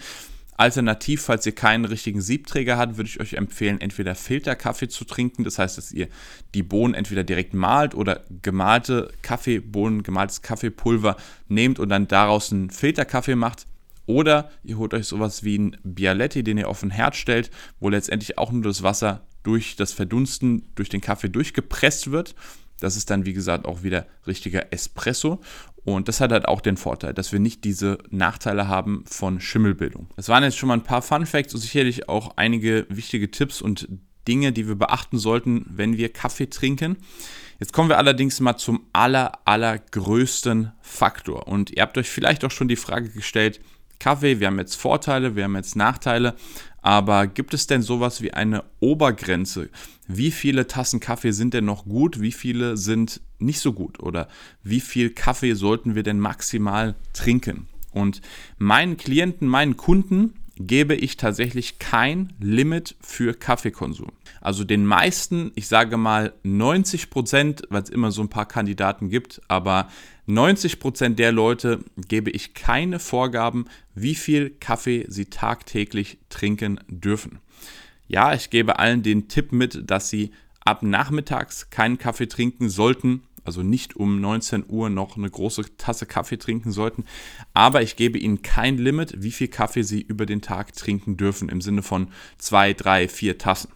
Alternativ, 0.56 1.24
falls 1.24 1.46
ihr 1.46 1.54
keinen 1.54 1.86
richtigen 1.86 2.22
Siebträger 2.22 2.78
habt, 2.78 2.98
würde 2.98 3.10
ich 3.10 3.20
euch 3.20 3.34
empfehlen, 3.34 3.82
entweder 3.82 4.16
Filterkaffee 4.16 4.88
zu 4.88 5.04
trinken. 5.04 5.44
Das 5.44 5.58
heißt, 5.58 5.78
dass 5.78 5.92
ihr 5.92 6.08
die 6.54 6.64
Bohnen 6.64 6.94
entweder 6.94 7.24
direkt 7.24 7.54
malt 7.54 7.96
oder 7.96 8.24
gemalte 8.42 9.12
Kaffeebohnen, 9.24 10.04
gemaltes 10.04 10.42
Kaffeepulver 10.42 11.18
nehmt 11.48 11.80
und 11.80 11.90
dann 11.90 12.08
daraus 12.08 12.52
einen 12.52 12.70
Filterkaffee 12.70 13.36
macht. 13.36 13.66
Oder 14.06 14.52
ihr 14.64 14.78
holt 14.78 14.94
euch 14.94 15.08
sowas 15.08 15.44
wie 15.44 15.58
ein 15.58 15.78
Bialetti, 15.84 16.44
den 16.44 16.58
ihr 16.58 16.70
auf 16.70 16.84
ein 16.84 16.92
Herd 16.92 17.16
stellt, 17.16 17.52
wo 17.80 17.90
letztendlich 17.90 18.38
auch 18.38 18.52
nur 18.52 18.64
das 18.64 18.84
Wasser 18.84 19.26
durch 19.44 19.76
das 19.76 19.94
Verdunsten, 19.94 20.70
durch 20.76 20.90
den 20.90 21.02
Kaffee 21.02 21.30
durchgepresst 21.30 22.12
wird. 22.12 22.36
Das 22.80 22.98
ist 22.98 23.10
dann, 23.10 23.26
wie 23.26 23.34
gesagt, 23.34 23.66
auch 23.66 23.84
wieder 23.84 24.08
richtiger 24.28 24.74
Espresso. 24.74 25.40
Und 25.86 26.08
das 26.08 26.22
hat 26.22 26.32
halt 26.32 26.48
auch 26.48 26.62
den 26.62 26.78
Vorteil, 26.78 27.14
dass 27.14 27.32
wir 27.32 27.40
nicht 27.40 27.64
diese 27.64 27.98
Nachteile 28.10 28.68
haben 28.68 29.04
von 29.06 29.40
Schimmelbildung. 29.40 30.08
Das 30.16 30.30
waren 30.30 30.44
jetzt 30.44 30.58
schon 30.58 30.68
mal 30.68 30.76
ein 30.76 30.84
paar 30.84 31.02
Fun 31.02 31.26
Facts 31.26 31.54
und 31.54 31.62
sicherlich 31.62 32.10
auch 32.10 32.38
einige 32.38 32.86
wichtige 32.90 33.32
Tipps 33.32 33.62
und 33.62 33.88
Dinge, 34.28 34.54
die 34.54 34.68
wir 34.68 34.76
beachten 34.76 35.18
sollten, 35.18 35.66
wenn 35.70 35.98
wir 35.98 36.12
Kaffee 36.12 36.50
trinken. 36.50 36.98
Jetzt 37.60 37.74
kommen 37.74 37.90
wir 37.90 37.98
allerdings 37.98 38.40
mal 38.40 38.58
zum 38.58 38.88
aller, 38.94 39.40
allergrößten 39.46 40.72
Faktor. 40.82 41.48
Und 41.48 41.72
ihr 41.72 41.82
habt 41.82 41.98
euch 41.98 42.10
vielleicht 42.10 42.46
auch 42.46 42.52
schon 42.52 42.68
die 42.68 42.76
Frage 42.76 43.10
gestellt, 43.10 43.60
Kaffee, 44.00 44.40
wir 44.40 44.48
haben 44.48 44.60
jetzt 44.60 44.76
Vorteile, 44.76 45.36
wir 45.36 45.46
haben 45.46 45.56
jetzt 45.56 45.76
Nachteile, 45.76 46.36
aber 46.82 47.28
gibt 47.28 47.54
es 47.54 47.68
denn 47.68 47.82
sowas 47.82 48.22
wie 48.22 48.34
eine 48.34 48.64
Obergrenze? 48.80 49.70
Wie 50.08 50.32
viele 50.32 50.68
Tassen 50.68 51.00
Kaffee 51.00 51.32
sind 51.32 51.54
denn 51.54 51.66
noch 51.66 51.86
gut? 51.86 52.20
Wie 52.20 52.34
viele 52.34 52.76
sind 52.76 53.22
nicht 53.40 53.60
so 53.60 53.72
gut? 53.72 54.00
Oder 54.00 54.28
wie 54.64 54.82
viel 54.82 55.10
Kaffee 55.10 55.54
sollten 55.54 55.96
wir 55.96 56.04
denn 56.04 56.20
maximal 56.20 56.96
trinken? 57.14 57.68
Und 57.92 58.22
meinen 58.58 58.98
Klienten, 58.98 59.48
meinen 59.48 59.78
Kunden 59.78 60.34
gebe 60.68 60.96
ich 60.96 61.18
tatsächlich 61.18 61.80
kein 61.80 62.34
Limit 62.40 62.96
für 63.02 63.34
Kaffeekonsum. 63.34 64.12
Also 64.42 64.64
den 64.64 64.86
meisten, 64.86 65.52
ich 65.56 65.68
sage 65.68 65.98
mal 65.98 66.34
90 66.44 67.10
Prozent, 67.10 67.64
weil 67.70 67.84
es 67.84 67.90
immer 67.90 68.12
so 68.12 68.22
ein 68.22 68.30
paar 68.30 68.48
Kandidaten 68.48 69.10
gibt, 69.10 69.42
aber 69.48 69.88
90 70.26 70.80
Prozent 70.80 71.20
der 71.20 71.32
Leute 71.32 71.84
gebe 72.08 72.30
ich 72.30 72.54
keine 72.54 73.00
Vorgaben, 73.00 73.66
wie 73.96 74.16
viel 74.16 74.50
Kaffee 74.50 75.06
sie 75.08 75.26
tagtäglich 75.26 76.18
trinken 76.30 76.80
dürfen. 76.88 77.40
Ja, 78.08 78.34
ich 78.34 78.50
gebe 78.50 78.80
allen 78.80 79.04
den 79.04 79.28
Tipp 79.28 79.52
mit, 79.52 79.90
dass 79.90 80.10
sie 80.10 80.32
ab 80.66 80.84
nachmittags 80.84 81.70
keinen 81.70 81.98
Kaffee 81.98 82.28
trinken 82.28 82.70
sollten, 82.70 83.24
also 83.44 83.64
nicht 83.64 83.96
um 83.96 84.22
19 84.22 84.66
Uhr 84.68 84.90
noch 84.90 85.18
eine 85.18 85.30
große 85.30 85.78
Tasse 85.78 86.06
Kaffee 86.06 86.38
trinken 86.38 86.72
sollten. 86.72 87.06
Aber 87.54 87.82
ich 87.82 87.96
gebe 87.96 88.18
Ihnen 88.18 88.42
kein 88.42 88.78
Limit, 88.78 89.22
wie 89.22 89.32
viel 89.32 89.48
Kaffee 89.48 89.84
Sie 89.84 90.02
über 90.02 90.26
den 90.26 90.42
Tag 90.42 90.74
trinken 90.74 91.18
dürfen, 91.18 91.50
im 91.50 91.62
Sinne 91.62 91.84
von 91.84 92.08
zwei, 92.38 92.74
drei, 92.74 93.08
vier 93.08 93.38
Tassen. 93.38 93.72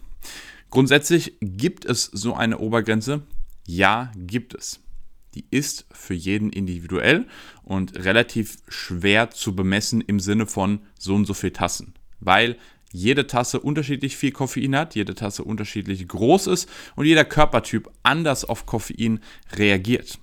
Grundsätzlich 0.69 1.37
gibt 1.41 1.85
es 1.85 2.05
so 2.05 2.33
eine 2.33 2.59
Obergrenze. 2.59 3.23
Ja, 3.65 4.11
gibt 4.15 4.53
es. 4.53 4.79
Die 5.35 5.45
ist 5.51 5.85
für 5.91 6.13
jeden 6.13 6.49
individuell 6.49 7.27
und 7.63 7.95
relativ 8.03 8.57
schwer 8.67 9.29
zu 9.29 9.55
bemessen 9.55 10.01
im 10.01 10.19
Sinne 10.19 10.47
von 10.47 10.79
so 10.97 11.15
und 11.15 11.25
so 11.25 11.33
viel 11.33 11.51
Tassen. 11.51 11.93
Weil 12.19 12.57
jede 12.91 13.27
Tasse 13.27 13.59
unterschiedlich 13.59 14.17
viel 14.17 14.31
Koffein 14.31 14.75
hat, 14.75 14.95
jede 14.95 15.15
Tasse 15.15 15.43
unterschiedlich 15.43 16.07
groß 16.07 16.47
ist 16.47 16.69
und 16.95 17.05
jeder 17.05 17.25
Körpertyp 17.25 17.89
anders 18.03 18.45
auf 18.45 18.65
Koffein 18.65 19.19
reagiert. 19.53 20.19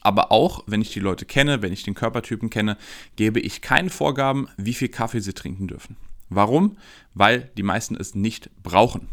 Aber 0.00 0.32
auch, 0.32 0.64
wenn 0.66 0.82
ich 0.82 0.92
die 0.92 1.00
Leute 1.00 1.24
kenne, 1.24 1.62
wenn 1.62 1.72
ich 1.72 1.84
den 1.84 1.94
Körpertypen 1.94 2.50
kenne, 2.50 2.76
gebe 3.16 3.40
ich 3.40 3.60
keine 3.60 3.90
Vorgaben, 3.90 4.48
wie 4.56 4.74
viel 4.74 4.88
Kaffee 4.88 5.20
sie 5.20 5.32
trinken 5.32 5.68
dürfen. 5.68 5.96
Warum? 6.28 6.76
Weil 7.14 7.50
die 7.56 7.62
meisten 7.62 7.94
es 7.94 8.14
nicht 8.14 8.50
brauchen. 8.62 9.08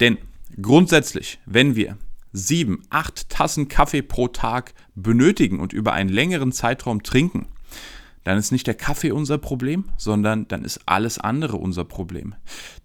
Denn 0.00 0.18
grundsätzlich, 0.60 1.38
wenn 1.46 1.76
wir 1.76 1.98
sieben, 2.32 2.82
acht 2.90 3.28
Tassen 3.28 3.68
Kaffee 3.68 4.02
pro 4.02 4.28
Tag 4.28 4.74
benötigen 4.94 5.60
und 5.60 5.72
über 5.72 5.92
einen 5.92 6.10
längeren 6.10 6.52
Zeitraum 6.52 7.02
trinken, 7.02 7.46
dann 8.24 8.38
ist 8.38 8.52
nicht 8.52 8.66
der 8.66 8.74
Kaffee 8.74 9.12
unser 9.12 9.38
Problem, 9.38 9.84
sondern 9.96 10.48
dann 10.48 10.64
ist 10.64 10.80
alles 10.86 11.18
andere 11.18 11.56
unser 11.56 11.84
Problem. 11.84 12.34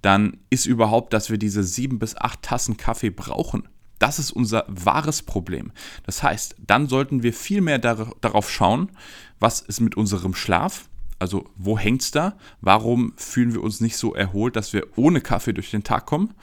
Dann 0.01 0.37
ist 0.49 0.65
überhaupt, 0.65 1.13
dass 1.13 1.29
wir 1.29 1.37
diese 1.37 1.63
sieben 1.63 1.97
bis 1.97 2.15
acht 2.15 2.41
Tassen 2.41 2.77
Kaffee 2.77 3.09
brauchen. 3.09 3.67
Das 3.97 4.19
ist 4.19 4.31
unser 4.31 4.65
wahres 4.67 5.23
Problem. 5.23 5.71
Das 6.05 6.23
heißt, 6.23 6.55
dann 6.65 6.87
sollten 6.87 7.23
wir 7.23 7.33
viel 7.33 7.61
mehr 7.61 7.79
darauf 7.79 8.49
schauen, 8.49 8.89
was 9.39 9.61
ist 9.61 9.81
mit 9.81 9.97
unserem 9.97 10.33
Schlaf, 10.33 10.89
also 11.19 11.45
wo 11.57 11.77
hängt 11.77 12.01
es 12.01 12.11
da? 12.11 12.37
Warum 12.61 13.13
fühlen 13.17 13.53
wir 13.53 13.61
uns 13.61 13.81
nicht 13.81 13.97
so 13.97 14.13
erholt, 14.15 14.55
dass 14.55 14.71
wir 14.71 14.87
ohne 14.95 15.19
Kaffee 15.19 15.53
durch 15.53 15.69
den 15.69 15.83
Tag 15.83 16.05
kommen? 16.05 16.33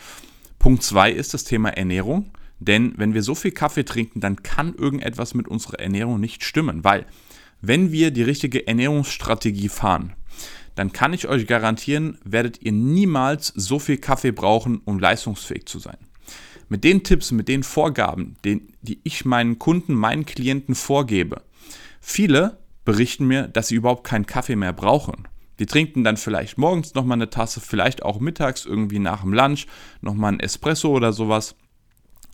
Punkt 0.58 0.82
zwei 0.82 1.10
ist 1.10 1.32
das 1.34 1.44
Thema 1.44 1.70
Ernährung. 1.70 2.30
Denn 2.58 2.94
wenn 2.96 3.12
wir 3.12 3.22
so 3.22 3.34
viel 3.34 3.50
Kaffee 3.50 3.84
trinken, 3.84 4.20
dann 4.20 4.42
kann 4.42 4.74
irgendetwas 4.74 5.34
mit 5.34 5.48
unserer 5.48 5.78
Ernährung 5.78 6.20
nicht 6.20 6.42
stimmen, 6.42 6.84
weil 6.84 7.06
wenn 7.66 7.92
wir 7.92 8.10
die 8.10 8.22
richtige 8.22 8.66
Ernährungsstrategie 8.66 9.68
fahren, 9.68 10.12
dann 10.74 10.92
kann 10.92 11.12
ich 11.12 11.26
euch 11.26 11.46
garantieren, 11.46 12.18
werdet 12.24 12.62
ihr 12.62 12.72
niemals 12.72 13.52
so 13.56 13.78
viel 13.78 13.96
Kaffee 13.96 14.32
brauchen, 14.32 14.80
um 14.84 14.98
leistungsfähig 14.98 15.66
zu 15.66 15.78
sein. 15.78 15.96
Mit 16.68 16.84
den 16.84 17.02
Tipps, 17.02 17.32
mit 17.32 17.48
den 17.48 17.62
Vorgaben, 17.62 18.36
den, 18.44 18.72
die 18.82 19.00
ich 19.04 19.24
meinen 19.24 19.58
Kunden, 19.58 19.94
meinen 19.94 20.26
Klienten 20.26 20.74
vorgebe, 20.74 21.42
viele 22.00 22.58
berichten 22.84 23.26
mir, 23.26 23.48
dass 23.48 23.68
sie 23.68 23.76
überhaupt 23.76 24.04
keinen 24.04 24.26
Kaffee 24.26 24.56
mehr 24.56 24.72
brauchen. 24.72 25.28
Die 25.58 25.66
trinken 25.66 26.04
dann 26.04 26.18
vielleicht 26.18 26.58
morgens 26.58 26.94
nochmal 26.94 27.16
eine 27.16 27.30
Tasse, 27.30 27.60
vielleicht 27.60 28.02
auch 28.02 28.20
mittags 28.20 28.66
irgendwie 28.66 28.98
nach 28.98 29.22
dem 29.22 29.32
Lunch 29.32 29.66
nochmal 30.02 30.34
ein 30.34 30.40
Espresso 30.40 30.90
oder 30.90 31.12
sowas. 31.12 31.54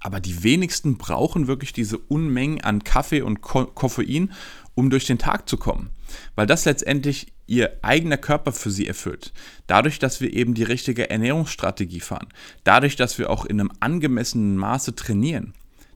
Aber 0.01 0.19
die 0.19 0.43
wenigsten 0.43 0.99
brauchen 0.99 1.47
wirklich 1.47 1.73
diese 1.73 1.97
Unmengen 1.97 2.61
an 2.61 2.83
Kaffee 2.83 3.23
und 3.23 3.41
Ko 3.41 3.67
Koffein, 3.67 4.33
um 4.75 4.91
durch 4.91 5.07
den 5.07 5.19
Tag 5.19 5.49
zu 5.49 5.57
kommen. 5.57 5.91
Weil 6.35 6.47
das 6.47 6.65
letztendlich 6.65 7.33
ihr 7.47 7.79
eigener 7.83 8.17
Körper 8.17 8.53
für 8.53 8.71
sie 8.71 8.87
erfüllt. 8.87 9.33
Dadurch, 9.67 9.99
dass 9.99 10.21
wir 10.21 10.33
eben 10.33 10.55
die 10.55 10.63
richtige 10.63 11.11
Ernährungsstrategie 11.11 12.01
fahren. 12.01 12.29
Dadurch, 12.65 12.97
dass 12.97 13.19
wir 13.19 13.31
auch 13.31 13.45
in 13.45 13.61
einem 13.61 13.73
angemessenen 13.81 14.57
Maße 14.57 14.95
trainieren. 14.95 15.55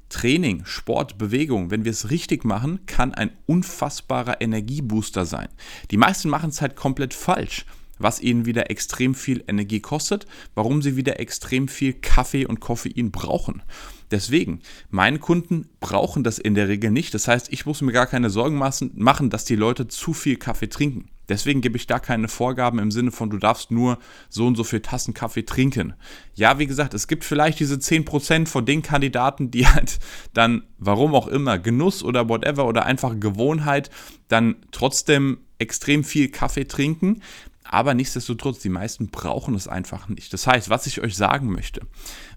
Training, 0.09 0.65
Sport, 0.65 1.19
Bewegung, 1.19 1.71
wenn 1.71 1.85
wir 1.85 1.91
es 1.91 2.11
richtig 2.11 2.45
machen, 2.45 2.87
kann 2.87 3.13
ein 3.13 3.33
unfassbarer 3.47 4.41
Energiebooster 4.41 5.25
sein. 5.25 5.49
Die 5.91 5.97
meisten 5.97 6.29
machen 6.29 6.51
es 6.51 6.61
halt 6.61 6.77
komplett 6.77 7.13
falsch 7.13 7.67
was 7.99 8.21
ihnen 8.21 8.47
wieder 8.47 8.71
extrem 8.71 9.15
viel 9.15 9.45
Energie 9.49 9.81
kostet, 9.81 10.27
warum 10.55 10.83
sie 10.83 10.97
wieder 10.97 11.21
extrem 11.21 11.69
viel 11.69 11.95
Kaffee 11.95 12.47
und 12.47 12.61
Koffein 12.61 13.11
brauchen. 13.11 13.63
Deswegen, 14.11 14.61
meine 14.89 15.19
Kunden 15.19 15.69
brauchen 15.81 16.23
das 16.23 16.39
in 16.39 16.55
der 16.55 16.69
Regel 16.69 16.91
nicht. 16.91 17.13
Das 17.15 17.27
heißt, 17.27 17.53
ich 17.53 17.67
muss 17.67 17.83
mir 17.83 17.93
gar 17.93 18.07
keine 18.07 18.31
Sorgen 18.31 18.57
machen, 18.57 19.31
dass 19.31 19.45
die 19.45 19.57
Leute 19.57 19.89
zu 19.89 20.13
viel 20.13 20.37
Kaffee 20.37 20.69
trinken. 20.69 21.09
Deswegen 21.29 21.61
gebe 21.61 21.77
ich 21.77 21.89
da 21.89 21.99
keine 21.99 22.29
Vorgaben 22.29 22.79
im 22.79 22.93
Sinne 22.93 23.11
von, 23.11 23.31
du 23.31 23.39
darfst 23.39 23.73
nur 23.73 23.99
so 24.29 24.47
und 24.47 24.55
so 24.55 24.63
viel 24.63 24.79
Tassen 24.79 25.13
Kaffee 25.13 25.45
trinken. 25.45 25.95
Ja, 26.35 26.61
wie 26.61 26.69
gesagt, 26.69 26.95
es 26.95 27.09
gibt 27.09 27.25
vielleicht 27.25 27.59
diese 27.59 27.75
10% 27.75 28.47
von 28.47 28.65
den 28.65 28.83
Kandidaten, 28.83 29.51
die 29.51 29.67
halt 29.67 29.99
dann, 30.35 30.63
warum 30.79 31.17
auch 31.17 31.27
immer, 31.27 31.59
Genuss 31.59 32.05
oder 32.05 32.29
whatever 32.29 32.67
oder 32.67 32.87
einfach 32.87 33.19
Gewohnheit, 33.19 33.91
dann 34.29 34.55
trotzdem 34.71 35.39
extrem 35.59 36.05
viel 36.05 36.29
Kaffee 36.29 36.69
trinken. 36.69 37.23
Aber 37.69 37.95
nichtsdestotrotz, 37.95 38.61
die 38.61 38.69
meisten 38.69 39.09
brauchen 39.09 39.55
es 39.55 39.69
einfach 39.69 40.09
nicht. 40.09 40.33
Das 40.33 40.47
heißt, 40.47 40.71
was 40.71 40.87
ich 40.87 41.01
euch 41.01 41.17
sagen 41.17 41.53
möchte, 41.53 41.83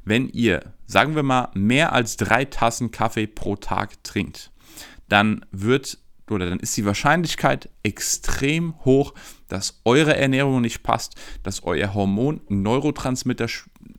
wenn 0.04 0.30
ihr, 0.30 0.74
sagen 0.86 1.16
wir 1.16 1.24
mal, 1.24 1.50
mehr 1.54 1.94
als 1.94 2.18
drei 2.18 2.46
Tassen 2.46 2.92
Kaffee 2.92 3.28
pro 3.28 3.56
Tag 3.56 4.04
trinkt, 4.04 4.52
dann 5.08 5.46
wird 5.52 5.98
oder 6.30 6.48
dann 6.48 6.60
ist 6.60 6.78
die 6.78 6.86
Wahrscheinlichkeit 6.86 7.70
extrem 7.82 8.76
hoch, 8.86 9.16
dass 9.48 9.82
eure 9.84 10.16
Ernährung 10.16 10.62
nicht 10.62 10.84
passt, 10.84 11.16
dass 11.42 11.64
euer 11.64 11.96
Hormon 11.96 12.42
Neurotransmitter 12.50 13.48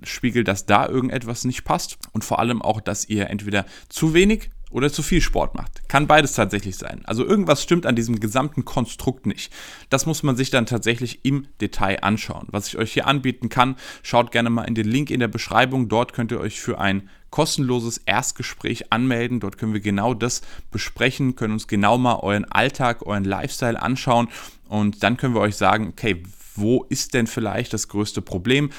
Cortisolspiegel, 0.00 0.44
dass 0.44 0.66
da 0.66 0.88
irgendetwas 0.88 1.44
nicht 1.44 1.64
passt 1.64 1.98
und 2.12 2.24
vor 2.24 2.38
allem 2.38 2.62
auch, 2.62 2.80
dass 2.80 3.08
ihr 3.08 3.28
entweder 3.30 3.66
zu 3.88 4.14
wenig 4.14 4.50
oder 4.70 4.92
zu 4.92 5.02
viel 5.02 5.20
Sport 5.20 5.54
macht. 5.54 5.88
Kann 5.88 6.06
beides 6.06 6.34
tatsächlich 6.34 6.76
sein. 6.76 7.02
Also 7.04 7.24
irgendwas 7.24 7.62
stimmt 7.62 7.86
an 7.86 7.96
diesem 7.96 8.20
gesamten 8.20 8.64
Konstrukt 8.64 9.26
nicht. 9.26 9.52
Das 9.88 10.06
muss 10.06 10.22
man 10.22 10.36
sich 10.36 10.50
dann 10.50 10.66
tatsächlich 10.66 11.24
im 11.24 11.46
Detail 11.60 12.02
anschauen. 12.02 12.46
Was 12.50 12.68
ich 12.68 12.78
euch 12.78 12.92
hier 12.92 13.06
anbieten 13.06 13.48
kann, 13.48 13.76
schaut 14.02 14.30
gerne 14.32 14.50
mal 14.50 14.64
in 14.64 14.74
den 14.74 14.86
Link 14.86 15.10
in 15.10 15.20
der 15.20 15.28
Beschreibung. 15.28 15.88
Dort 15.88 16.12
könnt 16.12 16.32
ihr 16.32 16.40
euch 16.40 16.60
für 16.60 16.78
ein 16.78 17.08
kostenloses 17.30 17.98
Erstgespräch 17.98 18.92
anmelden. 18.92 19.40
Dort 19.40 19.58
können 19.58 19.72
wir 19.72 19.80
genau 19.80 20.14
das 20.14 20.42
besprechen, 20.70 21.36
können 21.36 21.54
uns 21.54 21.68
genau 21.68 21.98
mal 21.98 22.16
euren 22.16 22.44
Alltag, 22.44 23.06
euren 23.06 23.24
Lifestyle 23.24 23.80
anschauen 23.80 24.28
und 24.68 25.02
dann 25.02 25.16
können 25.16 25.34
wir 25.34 25.40
euch 25.40 25.56
sagen, 25.56 25.88
okay, 25.88 26.22
wo 26.54 26.84
ist 26.88 27.14
denn 27.14 27.26
vielleicht 27.26 27.72
das 27.72 27.88
größte 27.88 28.22
Problem? 28.22 28.70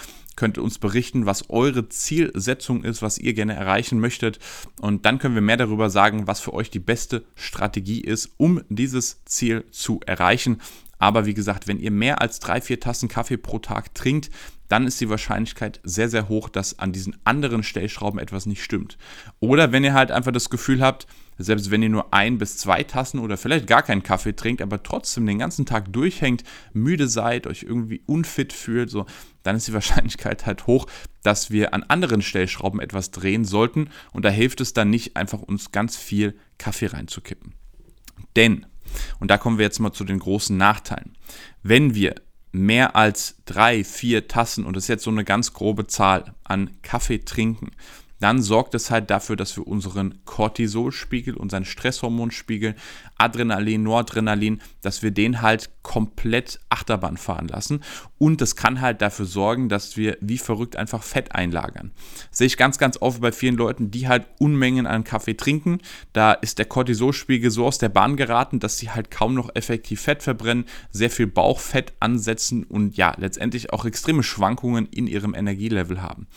Könnt 0.42 0.58
uns 0.58 0.80
berichten, 0.80 1.28
was 1.28 1.52
eure 1.52 1.88
Zielsetzung 1.88 2.84
ist, 2.84 3.04
was 3.04 3.20
ihr 3.20 3.36
gerne 3.36 3.54
erreichen 3.54 4.00
möchtet. 4.00 4.40
Und 4.80 5.06
dann 5.06 5.20
können 5.20 5.36
wir 5.36 5.42
mehr 5.44 5.58
darüber 5.58 5.92
sagen, 5.92 6.26
was 6.26 6.40
für 6.40 6.56
euch 6.56 6.72
die 6.72 6.80
beste 6.80 7.24
Strategie 7.36 8.02
ist, 8.02 8.32
um 8.38 8.60
dieses 8.68 9.24
Ziel 9.26 9.66
zu 9.70 10.00
erreichen. 10.04 10.60
Aber 10.98 11.28
wie 11.28 11.36
gesagt, 11.36 11.68
wenn 11.68 11.80
ihr 11.80 11.92
mehr 11.92 12.22
als 12.22 12.40
drei, 12.40 12.60
vier 12.60 12.80
Tassen 12.80 13.08
Kaffee 13.08 13.38
pro 13.38 13.60
Tag 13.60 13.94
trinkt, 13.94 14.32
dann 14.72 14.88
ist 14.88 15.02
die 15.02 15.10
Wahrscheinlichkeit 15.10 15.82
sehr, 15.84 16.08
sehr 16.08 16.30
hoch, 16.30 16.48
dass 16.48 16.80
an 16.80 16.94
diesen 16.94 17.18
anderen 17.26 17.62
Stellschrauben 17.62 18.22
etwas 18.22 18.46
nicht 18.46 18.64
stimmt. 18.64 18.98
Oder 19.42 19.74
wenn 19.74 19.84
ihr 19.84 19.94
halt 19.94 20.12
einfach 20.12 20.32
das 20.32 20.50
Gefühl 20.50 20.82
habt, 20.82 21.08
selbst 21.38 21.72
wenn 21.72 21.84
ihr 21.84 21.90
nur 21.90 22.14
ein 22.14 22.38
bis 22.38 22.56
zwei 22.56 22.84
Tassen 22.84 23.20
oder 23.20 23.36
vielleicht 23.36 23.68
gar 23.68 23.84
keinen 23.84 24.02
Kaffee 24.02 24.34
trinkt, 24.34 24.62
aber 24.62 24.82
trotzdem 24.82 25.26
den 25.26 25.40
ganzen 25.40 25.66
Tag 25.66 25.92
durchhängt, 25.92 26.46
müde 26.72 27.10
seid, 27.10 27.48
euch 27.48 27.64
irgendwie 27.64 28.02
unfit 28.06 28.54
fühlt, 28.54 28.90
so, 28.90 29.06
dann 29.44 29.58
ist 29.58 29.68
die 29.68 29.74
Wahrscheinlichkeit 29.82 30.46
halt 30.46 30.68
hoch, 30.68 30.88
dass 31.22 31.52
wir 31.52 31.74
an 31.74 31.84
anderen 31.84 32.22
Stellschrauben 32.22 32.80
etwas 32.80 33.12
drehen 33.12 33.44
sollten. 33.44 33.90
Und 34.14 34.24
da 34.24 34.30
hilft 34.30 34.62
es 34.62 34.72
dann 34.72 34.90
nicht, 34.90 35.18
einfach 35.18 35.42
uns 35.42 35.74
ganz 35.74 35.98
viel 35.98 36.38
Kaffee 36.58 36.88
reinzukippen. 36.88 37.56
Denn, 38.38 38.66
und 39.20 39.32
da 39.32 39.38
kommen 39.38 39.58
wir 39.58 39.66
jetzt 39.66 39.80
mal 39.80 39.92
zu 39.92 40.06
den 40.06 40.20
großen 40.20 40.56
Nachteilen, 40.56 41.18
wenn 41.62 41.94
wir 41.94 42.16
mehr 42.52 42.96
als 42.96 43.36
drei, 43.46 43.84
vier 43.84 44.28
Tassen, 44.28 44.66
und 44.66 44.76
das 44.76 44.86
ist 44.86 44.90
jetzt 44.90 45.04
so 45.04 45.12
eine 45.12 45.24
ganz 45.24 45.54
grobe 45.54 45.88
Zahl, 45.88 46.34
an 46.44 46.70
Kaffee 46.82 47.20
trinken, 47.20 47.72
dann 48.22 48.42
sorgt 48.42 48.76
es 48.76 48.92
halt 48.92 49.10
dafür, 49.10 49.36
dass 49.36 49.58
wir 49.58 49.68
unseren 49.68 50.24
Cortisolspiegel, 50.26 51.36
unseren 51.36 51.66
Stresshormonspiegel, 51.66 52.76
Adrenalin, 53.18 53.82
Noradrenalin, 53.82 54.62
dass 54.82 55.02
wir 55.02 55.10
den 55.10 55.42
halt 55.42 55.72
komplett 55.82 56.60
Achterbahn 56.70 57.18
fahren 57.18 57.48
lassen. 57.48 57.84
Und 58.20 58.40
das 58.40 58.56
kann 58.56 58.80
halt 58.80 59.02
dafür 59.02 59.26
sorgen, 59.26 59.70
dass 59.70 59.98
wir 59.98 60.18
wie 60.22 60.38
verrückt 60.38 60.76
einfach 60.76 61.02
Fett 61.02 61.34
einlagern. 61.34 61.92
Das 62.30 62.38
sehe 62.38 62.48
ich 62.48 62.58
ganz, 62.58 62.78
ganz 62.78 62.98
oft 63.02 63.22
bei 63.22 63.32
vielen 63.32 63.58
Leuten, 63.58 63.90
die 63.90 64.08
halt 64.08 64.28
Unmengen 64.38 64.86
an 64.86 65.04
Kaffee 65.04 65.36
trinken. 65.36 65.80
Da 66.14 66.34
ist 66.34 66.60
der 66.60 66.66
Cortisolspiegel 66.66 67.50
so 67.50 67.66
aus 67.66 67.80
der 67.80 67.90
Bahn 67.90 68.18
geraten, 68.18 68.60
dass 68.60 68.78
sie 68.78 68.92
halt 68.92 69.10
kaum 69.10 69.34
noch 69.34 69.50
effektiv 69.56 70.02
Fett 70.02 70.22
verbrennen, 70.22 70.66
sehr 70.92 71.10
viel 71.10 71.28
Bauchfett 71.28 71.94
ansetzen 72.00 72.64
und 72.66 72.96
ja, 72.98 73.16
letztendlich 73.18 73.74
auch 73.74 73.86
extreme 73.86 74.22
Schwankungen 74.22 74.86
in 74.86 75.08
ihrem 75.08 75.34
Energielevel 75.34 76.04
haben. 76.04 76.28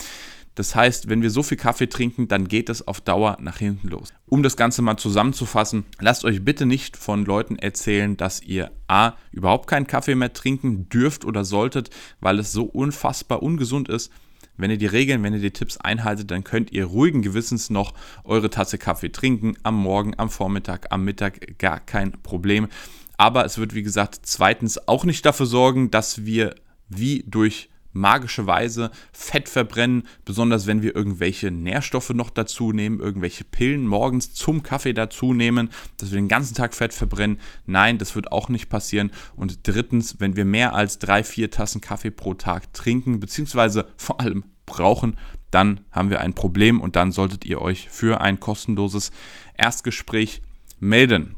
Das 0.55 0.77
heißt, 0.77 1.09
wenn 1.09 1.23
wir 1.23 1.31
so 1.31 1.43
viel 1.43 1.57
Kaffee 1.57 1.89
trinken, 1.89 2.29
dann 2.29 2.47
geht 2.47 2.69
es 2.69 2.87
auf 2.87 3.01
Dauer 3.01 3.39
nach 3.41 3.59
hinten 3.59 3.89
los. 3.89 4.13
Um 4.27 4.43
das 4.43 4.57
Ganze 4.57 4.83
mal 4.83 4.97
zusammenzufassen, 4.97 5.85
lasst 5.99 6.25
euch 6.25 6.45
bitte 6.45 6.65
nicht 6.65 6.97
von 6.97 7.25
Leuten 7.25 7.57
erzählen, 7.57 8.17
dass 8.17 8.41
ihr 8.41 8.71
A, 8.87 9.15
überhaupt 9.33 9.69
keinen 9.69 9.87
Kaffee 9.87 10.15
mehr 10.15 10.33
trinken 10.33 10.89
dürft 10.89 11.25
oder 11.25 11.45
solltet, 11.45 11.91
weil 12.21 12.39
es 12.39 12.53
so 12.53 12.65
unfassbar 12.65 13.43
ungesund 13.43 13.88
ist. 13.88 14.12
Wenn 14.57 14.71
ihr 14.71 14.79
die 14.79 14.87
Regeln, 14.87 15.25
wenn 15.25 15.35
ihr 15.35 15.40
die 15.40 15.51
Tipps 15.51 15.77
einhaltet, 15.79 16.31
dann 16.31 16.45
könnt 16.45 16.71
ihr 16.71 16.85
ruhigen 16.85 17.23
Gewissens 17.23 17.71
noch 17.71 17.93
eure 18.23 18.51
Tasse 18.51 18.79
Kaffee 18.79 19.11
trinken. 19.11 19.57
Am 19.64 19.75
Morgen, 19.75 20.14
am 20.17 20.31
Vormittag, 20.31 20.87
am 20.90 21.05
Mittag 21.05 21.59
gar 21.59 21.81
kein 21.81 22.12
Problem. 22.23 22.69
Aber 23.17 23.45
es 23.45 23.59
wird, 23.59 23.75
wie 23.75 23.83
gesagt, 23.83 24.21
zweitens 24.23 24.87
auch 24.87 25.05
nicht 25.05 25.27
dafür 25.27 25.47
sorgen, 25.47 25.90
dass 25.90 26.25
wir 26.25 26.55
wie 26.88 27.25
durch 27.27 27.69
magische 27.94 28.46
Weise 28.46 28.90
Fett 29.12 29.48
verbrennen, 29.48 30.07
besonders 30.26 30.66
wenn 30.66 30.83
wir 30.83 30.94
irgendwelche 30.94 31.50
Nährstoffe 31.50 32.11
noch 32.11 32.28
dazu 32.28 32.72
nehmen, 32.72 33.00
irgendwelche 33.00 33.44
Pillen 33.44 33.87
morgens 33.87 34.35
zum 34.35 34.62
Kaffee 34.62 34.92
dazu 34.92 35.33
nehmen, 35.33 35.70
dass 35.96 36.11
wir 36.11 36.18
den 36.18 36.28
ganzen 36.28 36.54
Tag 36.54 36.74
Fett 36.74 36.92
verbrennen. 36.92 37.40
Nein, 37.64 37.96
das 37.96 38.14
wird 38.14 38.33
auch 38.33 38.50
nicht 38.50 38.68
passieren. 38.68 39.11
Und 39.37 39.66
drittens, 39.66 40.20
wenn 40.20 40.37
wir 40.37 40.44
mehr 40.44 40.74
als 40.74 40.98
drei, 40.98 41.24
vier 41.24 41.50
Tassen 41.50 41.80
Kaffee 41.80 42.11
pro 42.11 42.35
Tag 42.35 42.74
trinken, 42.74 43.20
beziehungsweise 43.20 43.87
vor 43.96 44.20
allem 44.20 44.44
brauchen, 44.66 45.16
dann 45.50 45.80
haben 45.92 46.11
wir 46.11 46.20
ein 46.20 46.35
Problem 46.35 46.80
und 46.80 46.96
dann 46.96 47.12
solltet 47.12 47.44
ihr 47.44 47.62
euch 47.62 47.88
für 47.88 48.20
ein 48.20 48.40
kostenloses 48.40 49.12
Erstgespräch 49.57 50.42
melden. 50.80 51.37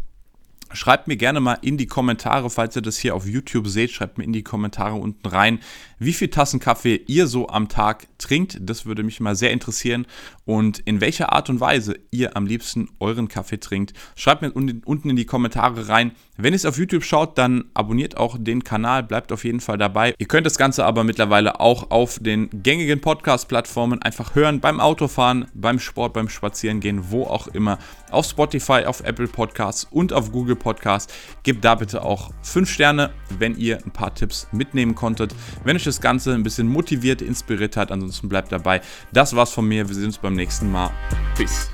Schreibt 0.72 1.06
mir 1.06 1.16
gerne 1.16 1.38
mal 1.38 1.58
in 1.62 1.76
die 1.76 1.86
Kommentare, 1.86 2.50
falls 2.50 2.74
ihr 2.74 2.82
das 2.82 2.96
hier 2.96 3.14
auf 3.14 3.26
YouTube 3.26 3.68
seht, 3.68 3.92
schreibt 3.92 4.18
mir 4.18 4.24
in 4.24 4.32
die 4.32 4.42
Kommentare 4.42 4.96
unten 4.96 5.26
rein, 5.28 5.60
wie 5.98 6.12
viel 6.12 6.28
Tassen 6.28 6.61
Kaffee 6.61 7.00
ihr 7.06 7.26
so 7.26 7.48
am 7.48 7.68
Tag 7.68 8.06
trinkt. 8.18 8.59
Das 8.61 8.87
würde 8.87 9.02
mich 9.02 9.20
mal 9.20 9.37
sehr 9.37 9.50
interessieren. 9.50 10.06
Und 10.44 10.78
in 10.80 11.00
welcher 11.00 11.32
Art 11.32 11.50
und 11.50 11.61
Weise 11.61 11.98
ihr 12.11 12.37
am 12.37 12.46
liebsten 12.46 12.88
euren 13.00 13.28
Kaffee 13.28 13.59
trinkt. 13.59 13.94
Schreibt 14.14 14.42
mir 14.42 14.52
unten 14.52 15.11
in 15.11 15.16
die 15.16 15.24
Kommentare 15.24 15.88
rein. 15.88 16.12
Wenn 16.37 16.52
ihr 16.52 16.56
es 16.56 16.66
auf 16.66 16.78
YouTube 16.78 17.02
schaut, 17.02 17.38
dann 17.38 17.64
abonniert 17.72 18.16
auch 18.16 18.37
den 18.38 18.62
Kanal, 18.62 19.02
bleibt 19.02 19.32
auf 19.32 19.44
jeden 19.44 19.61
Fall 19.61 19.78
dabei. 19.78 20.14
Ihr 20.18 20.28
könnt 20.28 20.46
das 20.46 20.59
Ganze 20.59 20.85
aber 20.85 21.02
mittlerweile 21.02 21.61
auch 21.61 21.90
auf 21.90 22.18
den 22.20 22.50
gängigen 22.62 23.00
Podcast-Plattformen 23.00 24.02
einfach 24.02 24.35
hören, 24.35 24.61
beim 24.61 24.78
Autofahren, 24.78 25.46
beim 25.54 25.78
Sport, 25.78 26.12
beim 26.12 26.28
Spazierengehen, 26.28 27.11
wo 27.11 27.24
auch 27.24 27.48
immer. 27.48 27.78
Auf 28.11 28.26
Spotify, 28.26 28.85
auf 28.85 29.00
Apple 29.00 29.28
Podcasts 29.28 29.87
und 29.90 30.12
auf 30.12 30.30
Google 30.30 30.56
Podcasts. 30.56 31.12
Gebt 31.42 31.64
da 31.64 31.74
bitte 31.74 32.02
auch 32.02 32.32
5 32.42 32.70
Sterne, 32.70 33.12
wenn 33.38 33.56
ihr 33.56 33.78
ein 33.85 33.90
paar 33.90 34.14
Tipps 34.14 34.46
mitnehmen 34.52 34.94
konntet. 34.94 35.35
Wenn 35.64 35.76
euch 35.76 35.86
das 35.87 36.01
Ganze 36.01 36.35
ein 36.35 36.42
bisschen 36.42 36.68
motiviert, 36.68 37.22
inspiriert 37.22 37.77
hat, 37.77 37.90
ansonsten 37.90 38.29
bleibt 38.29 38.53
dabei. 38.53 38.81
Das 39.12 39.35
war's 39.35 39.53
von 39.53 39.66
mir. 39.66 39.88
Wir 39.88 39.94
sehen 39.94 40.07
uns 40.07 40.18
beim 40.18 40.35
nächsten 40.35 40.70
Mal. 40.70 40.90
Peace. 41.37 41.70